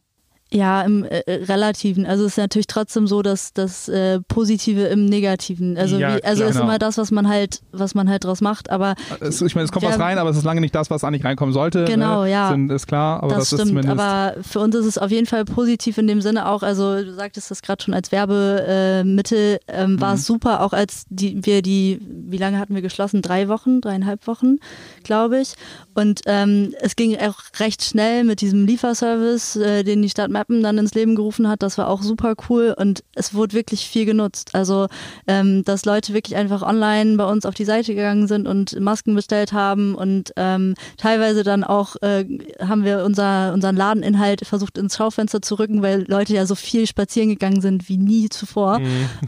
[0.54, 2.06] Ja, im äh, Relativen.
[2.06, 5.76] Also es ist natürlich trotzdem so, dass das äh, Positive im Negativen.
[5.76, 6.48] Also Ja, wie, also klar.
[6.50, 6.64] ist Genau.
[6.68, 8.70] immer das, was man halt, was man halt draus macht.
[8.70, 9.90] Aber Es, ich meine, es kommt Ja.
[9.90, 11.84] was rein, aber es ist lange nicht das, was eigentlich reinkommen sollte.
[11.86, 12.30] Genau, ne?
[12.30, 12.50] ja.
[12.50, 13.68] Sind, ist klar, aber das, das, ist stimmt.
[13.84, 13.98] zumindest.
[14.00, 16.62] Aber für uns ist es auf jeden Fall positiv in dem Sinne auch.
[16.62, 20.14] Also du sagtest das gerade schon als Werbemittel ähm, war Mhm.
[20.18, 23.22] es super, auch als die, wir die, wie lange hatten wir geschlossen?
[23.22, 24.56] Drei Wochen, dreieinhalb Wochen,
[25.02, 25.54] glaube ich.
[25.94, 30.62] Und ähm, es ging auch recht schnell mit diesem Lieferservice, äh, den die Stadt Mappen
[30.62, 31.62] dann ins Leben gerufen hat.
[31.62, 34.50] Das war auch super cool und es wurde wirklich viel genutzt.
[34.52, 34.88] Also
[35.26, 39.14] ähm, dass Leute wirklich einfach online bei uns auf die Seite gegangen sind und Masken
[39.14, 42.24] bestellt haben und ähm, teilweise dann auch äh,
[42.60, 46.86] haben wir unser, unseren Ladeninhalt versucht ins Schaufenster zu rücken, weil Leute ja so viel
[46.86, 48.80] spazieren gegangen sind wie nie zuvor.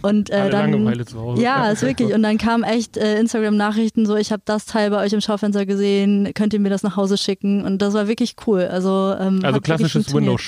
[0.02, 0.86] Und äh, dann
[1.36, 2.12] ja, ist wirklich.
[2.12, 5.64] Und dann kamen echt äh, Instagram-Nachrichten so, ich habe das Teil bei euch im Schaufenster
[5.66, 7.64] gesehen, könnt ihr mir das nach Hause schicken?
[7.64, 8.68] Und das war wirklich cool.
[8.70, 10.40] Also, ähm, Also klassisches funktioniert.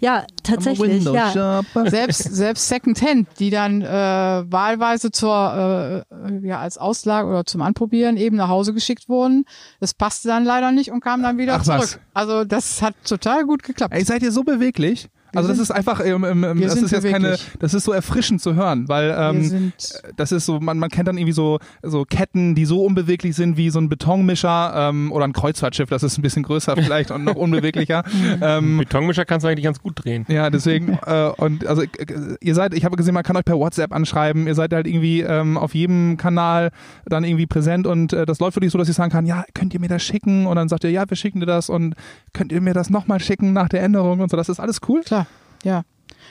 [0.00, 1.04] Ja, tatsächlich.
[1.04, 1.62] Ja.
[1.84, 8.16] Selbst, selbst Secondhand, die dann äh, wahlweise zur, äh, ja, als Auslage oder zum Anprobieren
[8.16, 9.44] eben nach Hause geschickt wurden.
[9.78, 11.80] Das passte dann leider nicht und kam dann wieder Ach, zurück.
[11.80, 11.98] was?
[12.14, 13.94] Also das hat total gut geklappt.
[13.94, 15.08] Ey, seid ihr so beweglich?
[15.34, 18.54] Also das ist einfach, ähm, ähm, das ist jetzt keine, das ist so erfrischend zu
[18.54, 19.72] hören, weil ähm, sind,
[20.16, 23.56] das ist so, man, man kennt dann irgendwie so, so Ketten, die so unbeweglich sind
[23.56, 27.24] wie so ein Betonmischer ähm, oder ein Kreuzfahrtschiff, das ist ein bisschen größer vielleicht und
[27.24, 28.04] noch unbeweglicher.
[28.40, 30.26] ähm, Betonmischer kannst du eigentlich ganz gut drehen.
[30.28, 31.86] ja, deswegen, äh, und also äh,
[32.40, 35.20] ihr seid, ich habe gesehen, man kann euch per WhatsApp anschreiben, ihr seid halt irgendwie
[35.20, 36.70] ähm, auf jedem Kanal
[37.06, 39.74] dann irgendwie präsent und äh, das läuft wirklich so, dass ich sagen kann, ja, könnt
[39.74, 40.46] ihr mir das schicken?
[40.46, 41.94] Und dann sagt ihr, ja, wir schicken dir das und
[42.32, 45.02] könnt ihr mir das nochmal schicken nach der Änderung und so, das ist alles cool.
[45.02, 45.19] klar,
[45.64, 45.82] ja.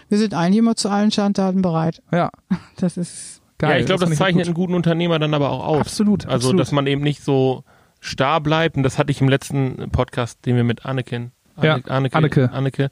[0.09, 2.01] Wir sind eigentlich immer zu allen Schandtaten bereit.
[2.11, 2.29] Ja,
[2.77, 3.71] Das ist, geil.
[3.71, 4.47] ja, ich glaube, das, find zeichnet gut.
[4.47, 5.81] einen guten Unternehmer dann aber auch aus.
[5.81, 6.59] Absolut, Also, absolut.
[6.61, 7.63] dass man eben nicht so
[7.99, 8.77] starr bleibt.
[8.77, 12.51] Und das hatte ich im letzten Podcast, den wir mit Anneken, Ja, Anne- Anneke, Anneke.
[12.53, 12.89] Anneke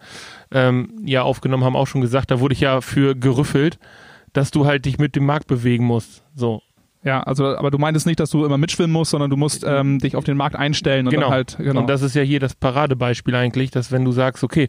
[0.51, 3.79] ähm, ja aufgenommen haben, auch schon gesagt, da wurde ich ja für gerüffelt,
[4.33, 6.23] dass du halt dich mit dem Markt bewegen musst.
[6.35, 6.61] So.
[7.03, 9.99] Ja, also, aber du meintest nicht, dass du immer mitschwimmen musst, sondern du musst ähm,
[9.99, 11.27] dich auf den Markt einstellen und Genau.
[11.27, 11.79] dann halt, genau.
[11.81, 14.67] Und das ist ja hier das Paradebeispiel eigentlich, dass wenn du sagst, okay,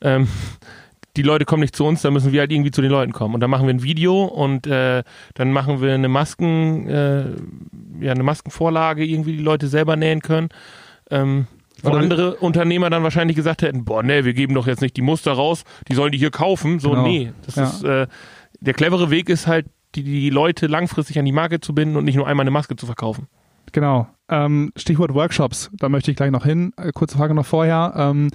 [0.00, 0.26] ähm,
[1.16, 3.34] die Leute kommen nicht zu uns, dann müssen wir halt irgendwie zu den Leuten kommen.
[3.34, 5.02] Und dann machen wir ein Video und äh,
[5.34, 7.24] dann machen wir eine Masken, äh,
[8.00, 10.48] ja, eine Maskenvorlage, irgendwie die Leute selber nähen können.
[11.10, 11.46] Ähm,
[11.82, 14.96] wo Oder- andere Unternehmer dann wahrscheinlich gesagt hätten, boah, nee, wir geben doch jetzt nicht
[14.96, 16.78] die Muster raus, die sollen die hier kaufen.
[16.80, 17.02] So, Genau.
[17.06, 17.32] nee.
[17.44, 17.64] Das Ja.
[17.64, 18.06] ist äh,
[18.60, 22.04] der clevere Weg ist halt, die, die Leute langfristig an die Marke zu binden und
[22.04, 23.28] nicht nur einmal eine Maske zu verkaufen.
[23.72, 24.06] Genau.
[24.28, 26.72] Ähm, Stichwort Workshops, da möchte ich gleich noch hin.
[26.76, 27.92] Äh, kurze Frage noch vorher.
[27.96, 28.30] Ähm,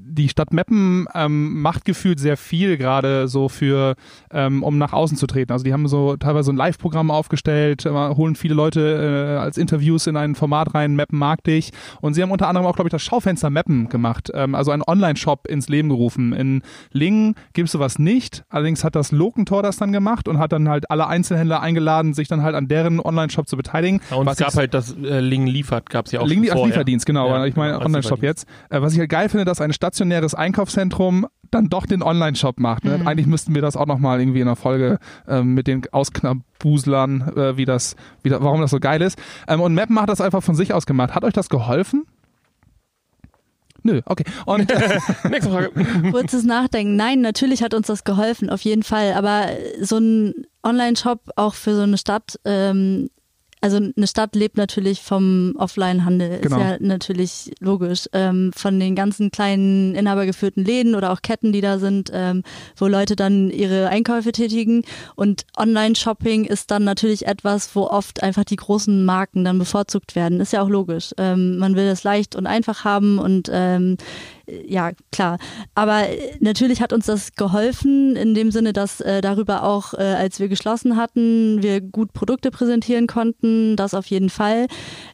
[0.00, 3.96] die Stadt Meppen ähm, macht gefühlt sehr viel gerade so für,
[4.32, 5.52] ähm, um nach außen zu treten.
[5.52, 10.06] Also die haben so teilweise ein Live-Programm aufgestellt, äh, holen viele Leute äh, als Interviews
[10.06, 11.72] in ein Format rein, Meppen mag dich.
[12.00, 14.82] Und sie haben unter anderem auch, glaube ich, das Schaufenster Meppen gemacht, ähm, also einen
[14.86, 16.32] Online-Shop ins Leben gerufen.
[16.32, 18.44] In Lingen gibt es sowas nicht.
[18.50, 22.28] Allerdings hat das Lokentor das dann gemacht und hat dann halt alle Einzelhändler eingeladen, sich
[22.28, 24.00] dann halt an deren Online-Shop zu beteiligen.
[24.10, 26.46] Ja, und Was es gab halt das äh, Lingen liefert, gab es ja auch Lingen
[26.46, 26.66] schon als.
[26.68, 27.28] Lieferdienst, genau.
[27.28, 28.46] Ja, ich meine genau, Online-Shop jetzt.
[28.70, 32.84] Äh, was ich halt geil finde, dass ein stationäres Einkaufszentrum dann doch den Online-Shop macht.
[32.84, 33.00] Ne?
[33.06, 37.56] Eigentlich müssten wir das auch nochmal irgendwie in einer Folge ähm, mit den Ausknabuslern, äh,
[37.56, 39.18] wie das, wie da, warum das so geil ist.
[39.46, 41.14] Ähm, und Mappen hat das einfach von sich aus gemacht.
[41.14, 42.04] Hat euch das geholfen?
[43.82, 44.24] Nö, okay.
[44.44, 44.98] Und äh,
[45.30, 45.70] Nächste Frage.
[46.10, 46.96] Kurzes Nachdenken.
[46.96, 49.14] Nein, natürlich hat uns das geholfen, auf jeden Fall.
[49.14, 49.46] Aber
[49.80, 53.08] so ein Online-Shop auch für so eine Stadt, ähm,
[53.60, 56.56] also eine Stadt lebt natürlich vom Offline-Handel, Genau.
[56.56, 58.08] ist ja natürlich logisch.
[58.12, 62.42] Ähm, von den ganzen kleinen inhabergeführten Läden oder auch Ketten, die da sind, ähm,
[62.76, 64.82] wo Leute dann ihre Einkäufe tätigen.
[65.16, 70.40] Und Online-Shopping ist dann natürlich etwas, wo oft einfach die großen Marken dann bevorzugt werden.
[70.40, 71.12] Ist ja auch logisch.
[71.18, 73.96] Ähm, man will es leicht und einfach haben und ähm,
[74.66, 75.38] ja, klar.
[75.74, 79.98] Aber äh, natürlich hat uns das geholfen, in dem Sinne, dass äh, darüber auch, äh,
[79.98, 84.66] als wir geschlossen hatten, wir gut Produkte präsentieren konnten, das auf jeden Fall.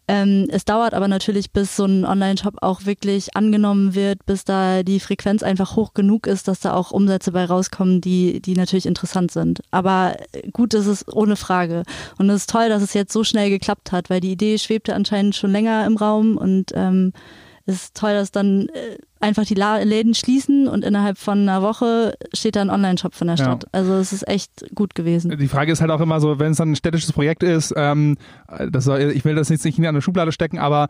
[0.06, 4.82] Ähm, es dauert aber natürlich, bis so ein Online-Shop auch wirklich angenommen wird, bis da
[4.82, 8.86] die Frequenz einfach hoch genug ist, dass da auch Umsätze bei rauskommen, die, die natürlich
[8.86, 9.62] interessant sind.
[9.70, 11.82] Aber äh, gut ist es ohne Frage.
[12.18, 14.94] Und es ist toll, dass es jetzt so schnell geklappt hat, weil die Idee schwebte
[14.94, 17.12] anscheinend schon länger im Raum und ähm,
[17.66, 22.14] es ist toll, dass dann äh, einfach die Läden schließen und innerhalb von einer Woche
[22.32, 23.44] steht da ein Online-Shop von der Ja.
[23.44, 23.64] Stadt.
[23.72, 25.37] Also es ist echt gut gewesen.
[25.37, 28.16] die Frage ist halt auch immer so, wenn es dann ein städtisches Projekt ist, ähm,
[28.70, 30.88] das soll, ich will das jetzt nicht in eine Schublade stecken, aber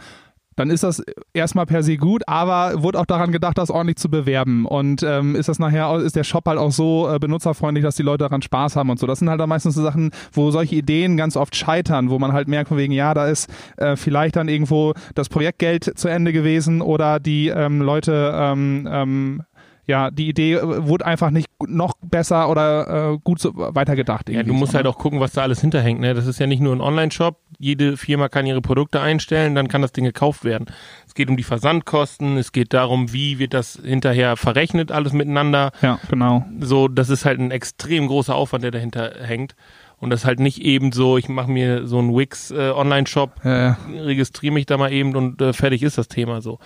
[0.57, 4.09] dann ist das erstmal per se gut, aber wurde auch daran gedacht, das ordentlich zu
[4.09, 4.67] bewerben.
[4.67, 7.97] Und ähm, ist das nachher, auch- ist der Shop halt auch so äh, benutzerfreundlich, dass
[7.97, 9.07] die Leute daran Spaß haben und so.
[9.07, 12.33] Das sind halt dann meistens so Sachen, wo solche Ideen ganz oft scheitern, wo man
[12.33, 16.33] halt merkt von wegen, ja, da ist äh, vielleicht dann irgendwo das Projektgeld zu Ende
[16.33, 19.43] gewesen oder die ähm, Leute ähm, ähm,
[19.87, 24.31] ja, die Idee äh, wurde einfach nicht noch besser oder äh, gut so weitergedacht.
[24.31, 24.90] Ja, du musst so, halt ne?
[24.90, 26.01] auch gucken, was da alles hinterhängt.
[26.01, 26.14] Ne?
[26.14, 27.37] Das ist ja nicht nur ein Online-Shop.
[27.59, 30.67] Jede Firma kann ihre Produkte einstellen, dann kann das Ding gekauft werden.
[31.07, 35.73] Es geht um die Versandkosten, es geht darum, wie wird das hinterher verrechnet, alles miteinander.
[35.83, 36.47] Ja, genau.
[36.61, 39.55] So, das ist halt ein extrem großer Aufwand, der dahinter hängt.
[39.99, 43.45] Und das ist halt nicht eben so, ich mache mir so einen Wix äh, Online-Shop,
[43.45, 46.59] Äh, registriere mich da mal eben und äh, fertig ist das Thema so.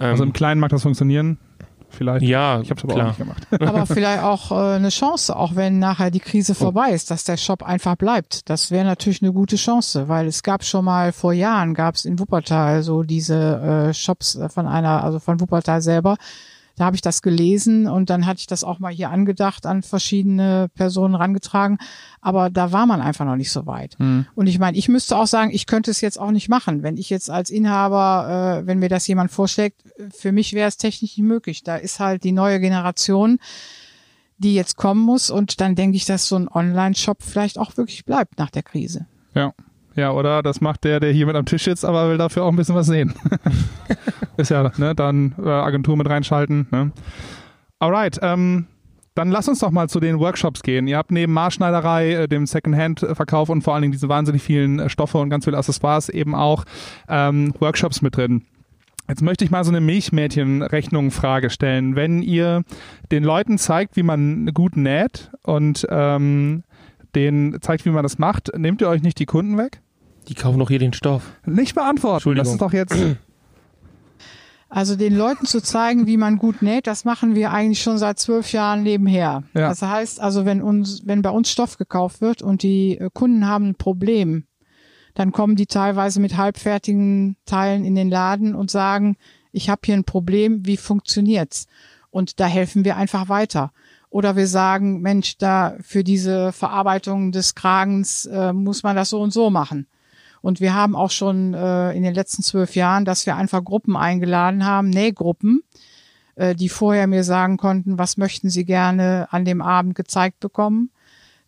[0.00, 1.38] Ähm, also im Kleinen mag das funktionieren.
[1.92, 2.24] Vielleicht.
[2.24, 3.06] ja, Ich habe es aber klar.
[3.06, 3.46] auch nicht gemacht.
[3.60, 7.36] aber vielleicht auch äh, eine Chance, auch wenn nachher die Krise vorbei ist, dass der
[7.36, 8.48] Shop einfach bleibt.
[8.48, 12.04] Das wäre natürlich eine gute Chance, weil es gab schon mal vor Jahren, gab es
[12.04, 16.16] in Wuppertal so diese äh, Shops von einer, also von Wuppertal selber.
[16.82, 19.84] Da habe ich das gelesen und dann hatte ich das auch mal hier angedacht, an
[19.84, 21.78] verschiedene Personen rangetragen.
[22.20, 23.96] Aber da war man einfach noch nicht so weit.
[24.00, 24.26] Hm.
[24.34, 26.82] Und ich meine, ich müsste auch sagen, ich könnte es jetzt auch nicht machen.
[26.82, 30.76] Wenn ich jetzt als Inhaber, äh, wenn mir das jemand vorschlägt, für mich wäre es
[30.76, 31.62] technisch nicht möglich.
[31.62, 33.38] Da ist halt die neue Generation,
[34.38, 35.30] die jetzt kommen muss.
[35.30, 39.06] Und dann denke ich, dass so ein Online-Shop vielleicht auch wirklich bleibt nach der Krise.
[39.36, 39.54] Ja.
[39.94, 42.48] Ja, oder das macht der, der hier mit am Tisch sitzt, aber will dafür auch
[42.48, 43.14] ein bisschen was sehen.
[44.36, 46.66] ist ja, ne, dann äh, Agentur mit reinschalten.
[46.70, 46.92] Ne?
[47.78, 48.66] Alright, ähm,
[49.14, 50.86] dann lass uns doch mal zu den Workshops gehen.
[50.86, 54.88] Ihr habt neben Marschneiderei, äh, dem Secondhand-Verkauf und vor allen Dingen diese wahnsinnig vielen äh,
[54.88, 56.64] Stoffe und ganz viele Accessoires eben auch
[57.08, 58.42] ähm, Workshops mit drin.
[59.08, 61.96] Jetzt möchte ich mal so eine Milchmädchen-Rechnung-Frage stellen.
[61.96, 62.62] Wenn ihr
[63.10, 66.62] den Leuten zeigt, wie man gut näht und ähm,
[67.12, 69.80] denen zeigt, wie man das macht, nehmt ihr euch nicht die Kunden weg?
[70.28, 71.32] Die kaufen doch hier den Stoff.
[71.44, 72.34] Nicht beantworten.
[72.34, 72.96] Das ist doch jetzt.
[74.74, 78.18] Also den Leuten zu zeigen, wie man gut näht, das machen wir eigentlich schon seit
[78.18, 79.42] zwölf Jahren nebenher.
[79.52, 79.68] Ja.
[79.68, 83.46] Das heißt also, wenn uns, wenn bei uns Stoff gekauft wird und die äh, Kunden
[83.46, 84.46] haben ein Problem,
[85.12, 89.16] dann kommen die teilweise mit halbfertigen Teilen in den Laden und sagen,
[89.52, 91.66] ich habe hier ein Problem, wie funktioniert's?
[92.08, 93.72] Und da helfen wir einfach weiter.
[94.12, 99.22] Oder wir sagen, Mensch, da für diese Verarbeitung des Kragens äh, muss man das so
[99.22, 99.86] und so machen.
[100.42, 103.96] Und wir haben auch schon äh, in den letzten zwölf Jahren, dass wir einfach Gruppen
[103.96, 105.62] eingeladen haben, Nähgruppen,
[106.34, 110.90] äh, die vorher mir sagen konnten, was möchten sie gerne an dem Abend gezeigt bekommen.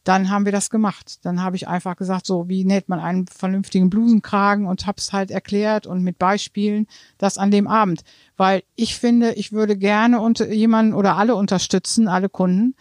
[0.05, 1.25] Dann haben wir das gemacht.
[1.25, 5.12] Dann habe ich einfach gesagt, so wie näht man einen vernünftigen Blusenkragen und habe es
[5.12, 6.87] halt erklärt und mit Beispielen
[7.19, 8.05] das an dem Abend.
[8.37, 12.75] Weil ich finde, ich würde gerne unter jemanden oder alle unterstützen, alle Kunden,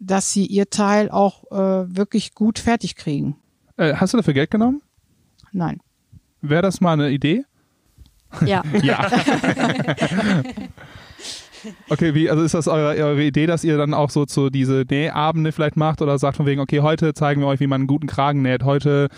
[0.00, 3.36] dass sie ihr Teil auch äh, wirklich gut fertig kriegen.
[3.76, 4.82] Äh, hast du dafür Geld genommen?
[5.52, 5.80] Nein.
[6.40, 7.44] Wäre das mal eine Idee?
[8.44, 8.62] Ja.
[8.82, 9.10] Ja.
[11.88, 14.84] Okay, wie, also ist das eure, eure Idee, dass ihr dann auch so zu diese
[14.88, 17.88] Nähabende vielleicht macht oder sagt von wegen, okay, heute zeigen wir euch, wie man einen
[17.88, 19.08] guten Kragen näht, heute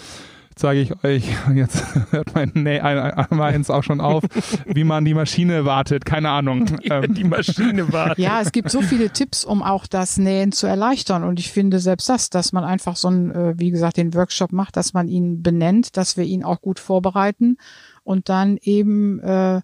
[0.60, 1.24] zeige ich euch,
[1.54, 4.22] jetzt hört mein Näh einmal eins auch schon auf,
[4.66, 6.66] wie man die Maschine wartet, keine Ahnung.
[6.90, 8.18] Ähm, die Maschine wartet.
[8.18, 11.24] Ja, es gibt so viele Tipps, um auch das Nähen zu erleichtern.
[11.24, 14.50] Und ich finde selbst das, dass man einfach so ein, äh, wie gesagt, den Workshop
[14.50, 17.58] macht, dass man ihn benennt, dass wir ihn auch gut vorbereiten
[18.02, 19.60] und dann eben äh,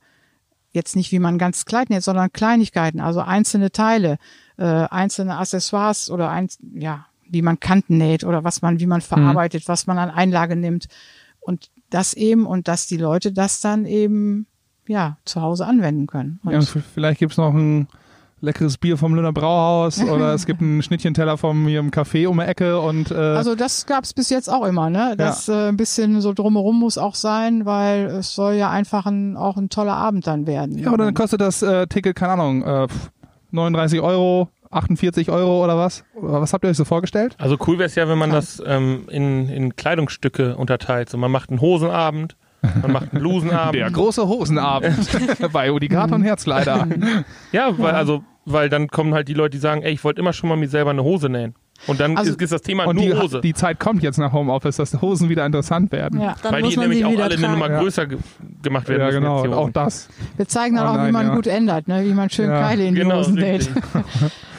[0.76, 4.18] jetzt nicht, wie man ganz Kleid näht, sondern Kleinigkeiten, also einzelne Teile,
[4.56, 9.00] äh, einzelne Accessoires oder ein, ja, wie man Kanten näht oder was man, wie man
[9.00, 10.86] verarbeitet, was man an Einlage nimmt.
[11.40, 14.46] Und das eben und dass die Leute das dann eben
[14.86, 16.40] ja zu Hause anwenden können.
[16.44, 17.88] Und ja, und vielleicht gibt's noch ein
[18.40, 22.38] leckeres Bier vom Lüner Brauhaus oder es gibt einen Schnittchenteller vom hier im Café um
[22.38, 25.14] die Ecke und äh, also das gab's bis jetzt auch immer, ne?
[25.16, 29.36] Das äh, ein bisschen so drumherum muss auch sein, weil es soll ja einfach ein,
[29.36, 30.78] auch ein toller Abend dann werden.
[30.78, 32.86] ja, oder dann kostet das äh, Ticket, keine Ahnung, äh,
[33.52, 36.04] 39 Euro, 48 Euro oder was?
[36.14, 37.36] Was habt ihr euch so vorgestellt?
[37.38, 41.08] Also cool wäre es ja, wenn man das ähm, in, in Kleidungsstücke unterteilt.
[41.08, 42.36] So, man macht einen Hosenabend,
[42.82, 43.74] man macht einen Blusenabend.
[43.74, 44.96] Der große Hosenabend
[45.52, 46.86] bei Udikaton Herzkleider.
[47.52, 50.32] Ja, weil, also, weil dann kommen halt die Leute, die sagen, ey, ich wollte immer
[50.32, 51.54] schon mal mir selber eine Hose nähen.
[51.86, 53.40] Und dann Also- ist, ist das Thema Und nur die, Hose.
[53.42, 56.20] die Zeit kommt jetzt nach Homeoffice, dass Hosen wieder interessant werden.
[56.22, 56.34] ja.
[56.42, 57.48] Dann weil muss die man nämlich sie auch wieder alle eine.
[57.50, 57.80] Nummer Ja.
[57.80, 58.18] größer ge
[58.62, 59.42] gemacht werden Ja, genau.
[59.42, 60.08] Und auch das.
[60.38, 61.34] Wir zeigen dann auch, Online, wie man ja.
[61.34, 62.02] gut ändert, ne?
[62.06, 62.60] wie man schön Ja.
[62.62, 63.68] Keile in die Genau, Hosen näht.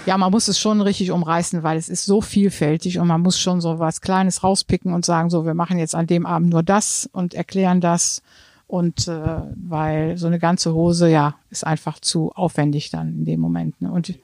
[0.08, 3.38] Ja, man muss es schon richtig umreißen, weil es ist so vielfältig und man muss
[3.38, 6.64] schon so was Kleines rauspicken und sagen, so, wir machen jetzt an dem Abend nur
[6.64, 8.22] das und erklären das.
[8.68, 13.42] Und äh, weil so eine ganze Hose, ja, ist einfach zu aufwendig dann in dem
[13.42, 13.82] Moment.
[13.82, 13.92] Ne?
[13.92, 14.18] Und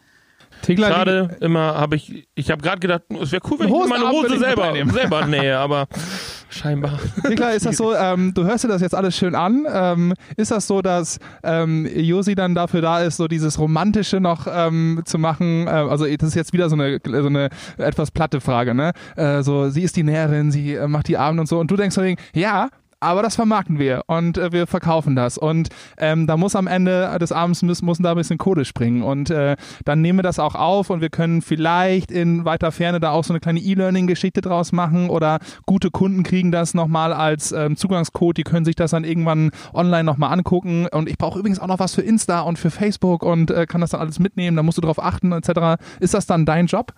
[0.63, 4.10] Tegler, Gerade immer habe ich, ich habe gerade gedacht, es wäre cool, wenn ich meine
[4.10, 5.88] Hose selber, selber nähe, aber
[6.49, 6.99] scheinbar.
[7.21, 9.67] Tegler, ist das so, ähm, du hörst dir das jetzt alles schön an.
[9.69, 14.47] Ähm, ist das so, dass ähm, Josi dann dafür da ist, so dieses Romantische noch
[14.49, 15.67] ähm, zu machen?
[15.67, 18.93] Äh, also das ist jetzt wieder so eine, so eine etwas platte Frage, ne?
[19.17, 21.60] Äh, so, sie ist die Näherin, sie äh, macht die Abend und so.
[21.60, 22.69] Und du denkst so, ja,
[23.04, 25.38] aber das vermarkten wir und äh, wir verkaufen das.
[25.38, 29.04] Und ähm, da muss am Ende des Abends müssen, müssen da ein bisschen Kohle springen.
[29.04, 33.00] Und äh, dann nehmen wir das auch auf und wir können vielleicht in weiter Ferne
[33.00, 37.52] da auch so eine kleine E-Learning-Geschichte draus machen oder gute Kunden kriegen das nochmal als
[37.52, 38.38] ähm, Zugangscode.
[38.38, 40.88] Die können sich das dann irgendwann online nochmal angucken.
[40.92, 43.82] Und ich brauche übrigens auch noch was für Insta und für Facebook und äh, kann
[43.82, 44.58] das dann alles mitnehmen.
[44.58, 45.82] Da musst du drauf achten etc.
[46.00, 46.94] Ist das dann dein Job?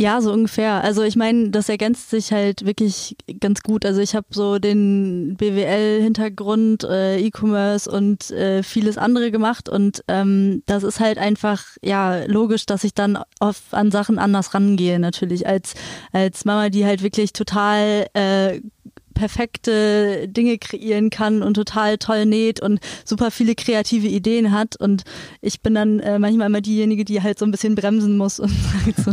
[0.00, 0.82] Ja, so ungefähr.
[0.82, 3.84] Also ich meine, das ergänzt sich halt wirklich ganz gut.
[3.84, 10.62] Also ich habe so den BWL-Hintergrund, äh, E-Commerce und äh, vieles andere gemacht und ähm,
[10.64, 15.46] das ist halt einfach ja logisch, dass ich dann oft an Sachen anders rangehe natürlich
[15.46, 15.74] als
[16.12, 18.62] als Mama, die halt wirklich total äh,
[19.20, 24.76] perfekte Dinge kreieren kann und total toll näht und super viele kreative Ideen hat.
[24.76, 25.02] Und
[25.42, 28.50] ich bin dann äh, manchmal immer diejenige, die halt so ein bisschen bremsen muss und
[28.86, 29.12] sagt so,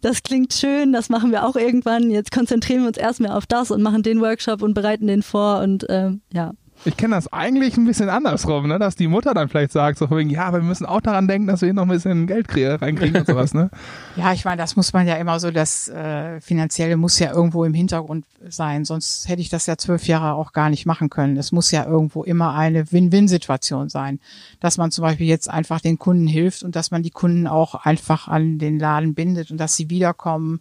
[0.00, 2.10] das klingt schön, das machen wir auch irgendwann.
[2.10, 5.60] Jetzt konzentrieren wir uns erstmal auf das und machen den Workshop und bereiten den vor
[5.60, 6.52] und ähm, ja.
[6.84, 8.78] Ich kenne das eigentlich ein bisschen andersrum, ne?
[8.78, 11.46] dass die Mutter dann vielleicht sagt, so wegen, ja, aber wir müssen auch daran denken,
[11.46, 13.54] dass wir hier noch ein bisschen Geld kriegen, reinkriegen und sowas.
[13.54, 13.70] Ne?
[14.14, 17.64] Ja, ich meine, das muss man ja immer so, das äh, Finanzielle muss ja irgendwo
[17.64, 21.38] im Hintergrund sein, sonst hätte ich das ja zwölf Jahre auch gar nicht machen können.
[21.38, 24.20] Es muss ja irgendwo immer eine Win-Win-Situation sein,
[24.60, 27.74] dass man zum Beispiel jetzt einfach den Kunden hilft und dass man die Kunden auch
[27.74, 30.60] einfach an den Laden bindet und dass sie wiederkommen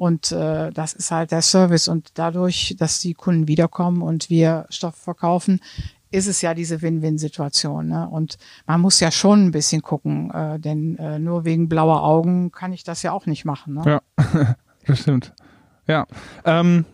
[0.00, 4.64] und äh, das ist halt der Service und dadurch, dass die Kunden wiederkommen und wir
[4.70, 5.60] Stoff verkaufen,
[6.10, 7.88] ist es ja diese Win-Win-Situation.
[7.88, 8.08] Ne?
[8.08, 12.50] Und man muss ja schon ein bisschen gucken, äh, denn äh, nur wegen blauer Augen
[12.50, 13.74] kann ich das ja auch nicht machen.
[13.74, 13.82] Ne?
[14.16, 14.56] Ja,
[14.86, 15.34] das stimmt.
[15.86, 16.06] Ja.
[16.46, 16.86] Ähm,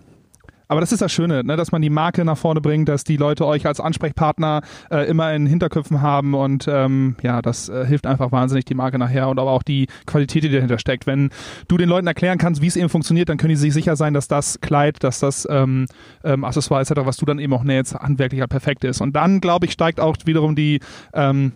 [0.68, 3.16] aber das ist das Schöne, ne, dass man die Marke nach vorne bringt, dass die
[3.16, 8.06] Leute euch als Ansprechpartner äh, immer in Hinterköpfen haben und ähm, ja, das äh, hilft
[8.06, 11.06] einfach wahnsinnig die Marke nachher und aber auch die Qualität, die dahinter steckt.
[11.06, 11.30] Wenn
[11.68, 14.14] du den Leuten erklären kannst, wie es eben funktioniert, dann können die sich sicher sein,
[14.14, 15.86] dass das Kleid, dass das ähm,
[16.24, 19.00] ähm, Accessoire etc., was du dann eben auch nähst, handwerklich halt perfekt ist.
[19.00, 20.80] Und dann, glaube ich, steigt auch wiederum die
[21.14, 21.52] ähm,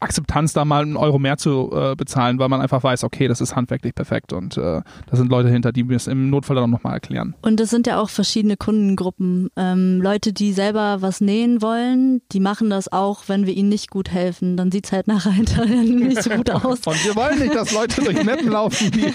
[0.00, 3.40] Akzeptanz, da mal einen Euro mehr zu äh, bezahlen, weil man einfach weiß, okay, das
[3.40, 6.70] ist handwerklich perfekt und äh, da sind Leute hinter, die mir es im Notfall dann
[6.70, 7.34] nochmal erklären.
[7.42, 9.50] Und es sind ja auch verschiedene Kundengruppen.
[9.56, 13.90] Ähm, Leute, die selber was nähen wollen, die machen das auch, wenn wir ihnen nicht
[13.90, 14.56] gut helfen.
[14.56, 16.80] Dann sieht es halt nachher hinterher nicht so gut aus.
[16.86, 18.90] und wir wollen nicht, dass Leute durch Mappen laufen.
[18.90, 19.04] Die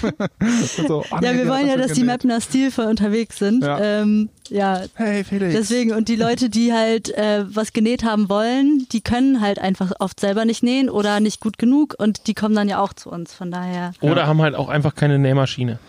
[0.88, 3.64] so, ja, wir wollen ja, dass die Mapner stilvoll unterwegs sind.
[3.64, 3.80] Ja.
[3.80, 5.54] Ähm, ja, hey Felix.
[5.54, 9.92] Deswegen, und die Leute, die halt äh, was genäht haben wollen, die können halt einfach
[10.00, 13.10] oft selber nicht nähen oder nicht gut genug und die kommen dann ja auch zu
[13.10, 13.92] uns, von daher.
[14.02, 14.28] Oder ja.
[14.28, 15.80] haben halt auch einfach keine Nähmaschine.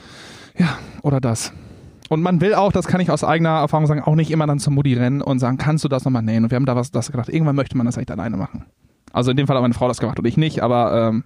[0.56, 1.52] Ja, oder das.
[2.08, 4.58] Und man will auch, das kann ich aus eigener Erfahrung sagen, auch nicht immer dann
[4.58, 6.44] zur Mutti rennen und sagen, kannst du das nochmal nähen?
[6.44, 8.66] Und wir haben da was das gedacht, irgendwann möchte man das echt alleine machen.
[9.12, 11.24] Also in dem Fall hat meine Frau das gemacht und ich nicht, aber ähm,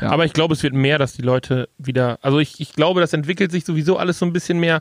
[0.00, 0.10] ja.
[0.10, 3.12] Aber ich glaube, es wird mehr, dass die Leute wieder, also ich, ich glaube, das
[3.12, 4.80] entwickelt sich sowieso alles so ein bisschen mehr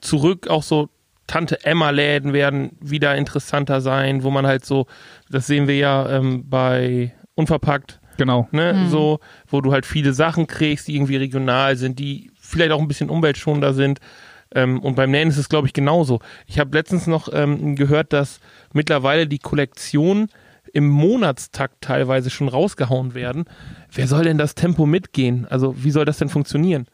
[0.00, 0.90] zurück, auch so
[1.28, 4.86] Tante Emma Läden werden wieder interessanter sein, wo man halt so,
[5.30, 8.00] das sehen wir ja ähm, bei Unverpackt.
[8.16, 8.48] Genau.
[8.50, 8.88] Ne, mhm.
[8.88, 12.88] So, wo du halt viele Sachen kriegst, die irgendwie regional sind, die vielleicht auch ein
[12.88, 14.00] bisschen umweltschonender sind.
[14.52, 16.18] Ähm, und beim Nähen ist es, glaube ich, genauso.
[16.46, 18.40] Ich habe letztens noch ähm, gehört, dass
[18.72, 20.30] mittlerweile die Kollektionen
[20.72, 23.44] im Monatstakt teilweise schon rausgehauen werden.
[23.92, 25.46] Wer soll denn das Tempo mitgehen?
[25.48, 26.86] Also, wie soll das denn funktionieren?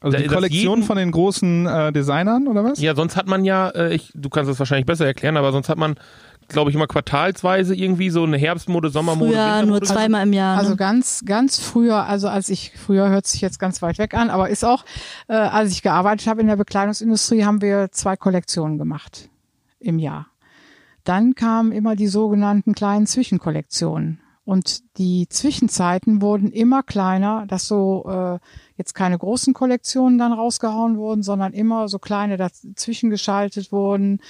[0.00, 2.80] Also die Kollektion jeden, von den großen äh, Designern oder was?
[2.80, 5.68] Ja, sonst hat man ja, äh, ich, du kannst das wahrscheinlich besser erklären, aber sonst
[5.68, 5.96] hat man,
[6.48, 10.56] glaube ich, immer quartalsweise irgendwie so eine Herbstmode, Sommermode, Ja, nur zweimal im Jahr.
[10.56, 10.60] Ne?
[10.62, 14.30] Also ganz, ganz früher, also als ich, früher hört sich jetzt ganz weit weg an,
[14.30, 14.86] aber ist auch,
[15.28, 19.28] äh, als ich gearbeitet habe in der Bekleidungsindustrie, haben wir zwei Kollektionen gemacht
[19.80, 20.28] im Jahr.
[21.04, 24.20] Dann kamen immer die sogenannten kleinen Zwischenkollektionen.
[24.44, 28.38] Und die Zwischenzeiten wurden immer kleiner, dass so äh,
[28.80, 34.20] jetzt keine großen Kollektionen dann rausgehauen wurden, sondern immer so kleine dazwischen geschaltet wurden.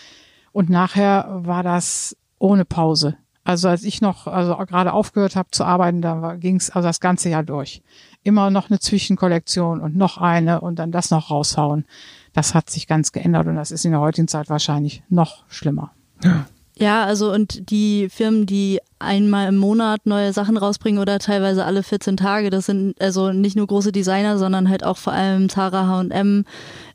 [0.52, 3.16] Und nachher war das ohne Pause.
[3.44, 7.00] Also als ich noch, also gerade aufgehört habe zu arbeiten, da ging es also das
[7.00, 7.82] ganze Jahr durch.
[8.22, 11.86] Immer noch eine Zwischenkollektion und noch eine und dann das noch raushauen.
[12.32, 15.92] Das hat sich ganz geändert und das ist in der heutigen Zeit wahrscheinlich noch schlimmer.
[16.22, 16.46] Ja.
[16.80, 21.82] Ja, also und die Firmen, die einmal im Monat neue Sachen rausbringen oder teilweise alle
[21.82, 25.86] 14 Tage, das sind also nicht nur große Designer, sondern halt auch vor allem Zara,
[25.86, 26.44] H&M.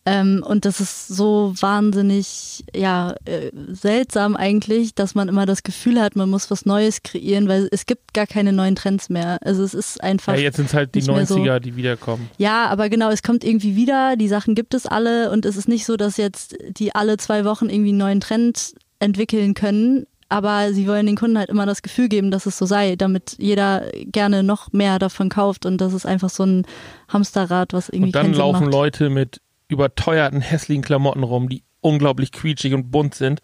[0.08, 6.00] Ähm, und das ist so wahnsinnig, ja, äh, seltsam eigentlich, dass man immer das Gefühl
[6.00, 9.40] hat, man muss was Neues kreieren, weil es gibt gar keine neuen Trends mehr.
[9.42, 10.34] Also es ist einfach.
[10.34, 11.60] Ja, jetzt sind es halt die 90er, so.
[11.60, 12.30] die wiederkommen.
[12.38, 15.68] Ja, aber genau, es kommt irgendwie wieder, die Sachen gibt es alle und es ist
[15.68, 20.74] nicht so, dass jetzt die alle zwei Wochen irgendwie einen neuen Trend entwickeln können, aber
[20.74, 23.90] sie wollen den Kunden halt immer das Gefühl geben, dass es so sei, damit jeder
[24.06, 26.66] gerne noch mehr davon kauft und das ist einfach so ein
[27.10, 28.74] Hamsterrad, was irgendwie Und dann laufen macht.
[28.74, 33.42] Leute mit überteuerten, hässlichen Klamotten rum, die unglaublich quietschig und bunt sind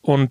[0.00, 0.30] und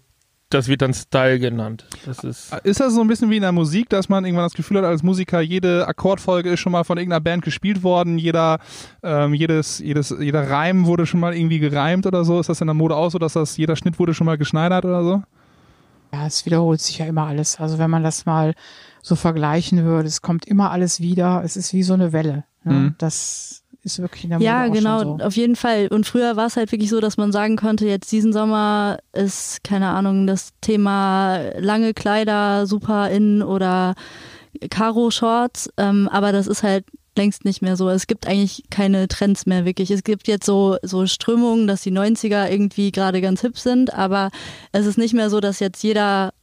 [0.49, 1.85] das wird dann Style genannt.
[2.05, 4.55] Das ist, ist das so ein bisschen wie in der Musik, dass man irgendwann das
[4.55, 8.59] Gefühl hat, als Musiker, jede Akkordfolge ist schon mal von irgendeiner Band gespielt worden, jeder,
[9.03, 12.39] ähm, jedes, jedes, jeder Reim wurde schon mal irgendwie gereimt oder so?
[12.39, 14.85] Ist das in der Mode auch so, dass das, jeder Schnitt wurde schon mal geschneidert
[14.85, 15.23] oder so?
[16.11, 17.59] Ja, es wiederholt sich ja immer alles.
[17.59, 18.55] Also wenn man das mal
[19.03, 22.45] so vergleichen würde, es kommt immer alles wieder, es ist wie so eine Welle.
[22.63, 22.73] Ne?
[22.73, 22.95] Mhm.
[22.97, 23.61] Das
[23.93, 25.23] ist wirklich in der Mode Ja, genau, so.
[25.23, 25.87] auf jeden Fall.
[25.87, 29.63] Und früher war es halt wirklich so, dass man sagen konnte, jetzt diesen Sommer ist,
[29.63, 33.95] keine Ahnung, das Thema lange Kleider super in oder
[34.69, 36.85] Karo-Shorts, ähm, aber das ist halt
[37.17, 37.89] längst nicht mehr so.
[37.89, 39.91] Es gibt eigentlich keine Trends mehr wirklich.
[39.91, 44.29] Es gibt jetzt so, so Strömungen, dass die 90er irgendwie gerade ganz hip sind, aber
[44.71, 46.33] es ist nicht mehr so, dass jetzt jeder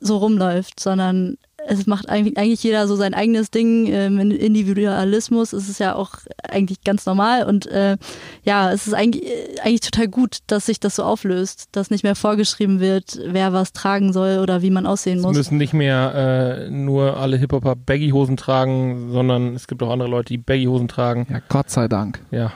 [0.00, 1.36] so rumläuft, sondern
[1.70, 3.86] es macht eigentlich, eigentlich jeder so sein eigenes Ding.
[3.86, 7.96] Ähm, Individualismus ist es ja auch eigentlich ganz normal und äh,
[8.42, 12.02] ja, es ist eigentlich, äh, eigentlich total gut, dass sich das so auflöst, dass nicht
[12.02, 15.32] mehr vorgeschrieben wird, wer was tragen soll oder wie man aussehen muss.
[15.32, 20.08] Es müssen nicht mehr äh, nur alle Hip-Hopper Baggy-Hosen tragen, sondern es gibt auch andere
[20.08, 21.26] Leute, die Baggy-Hosen tragen.
[21.30, 22.20] Ja, Gott sei Dank.
[22.30, 22.52] Ja.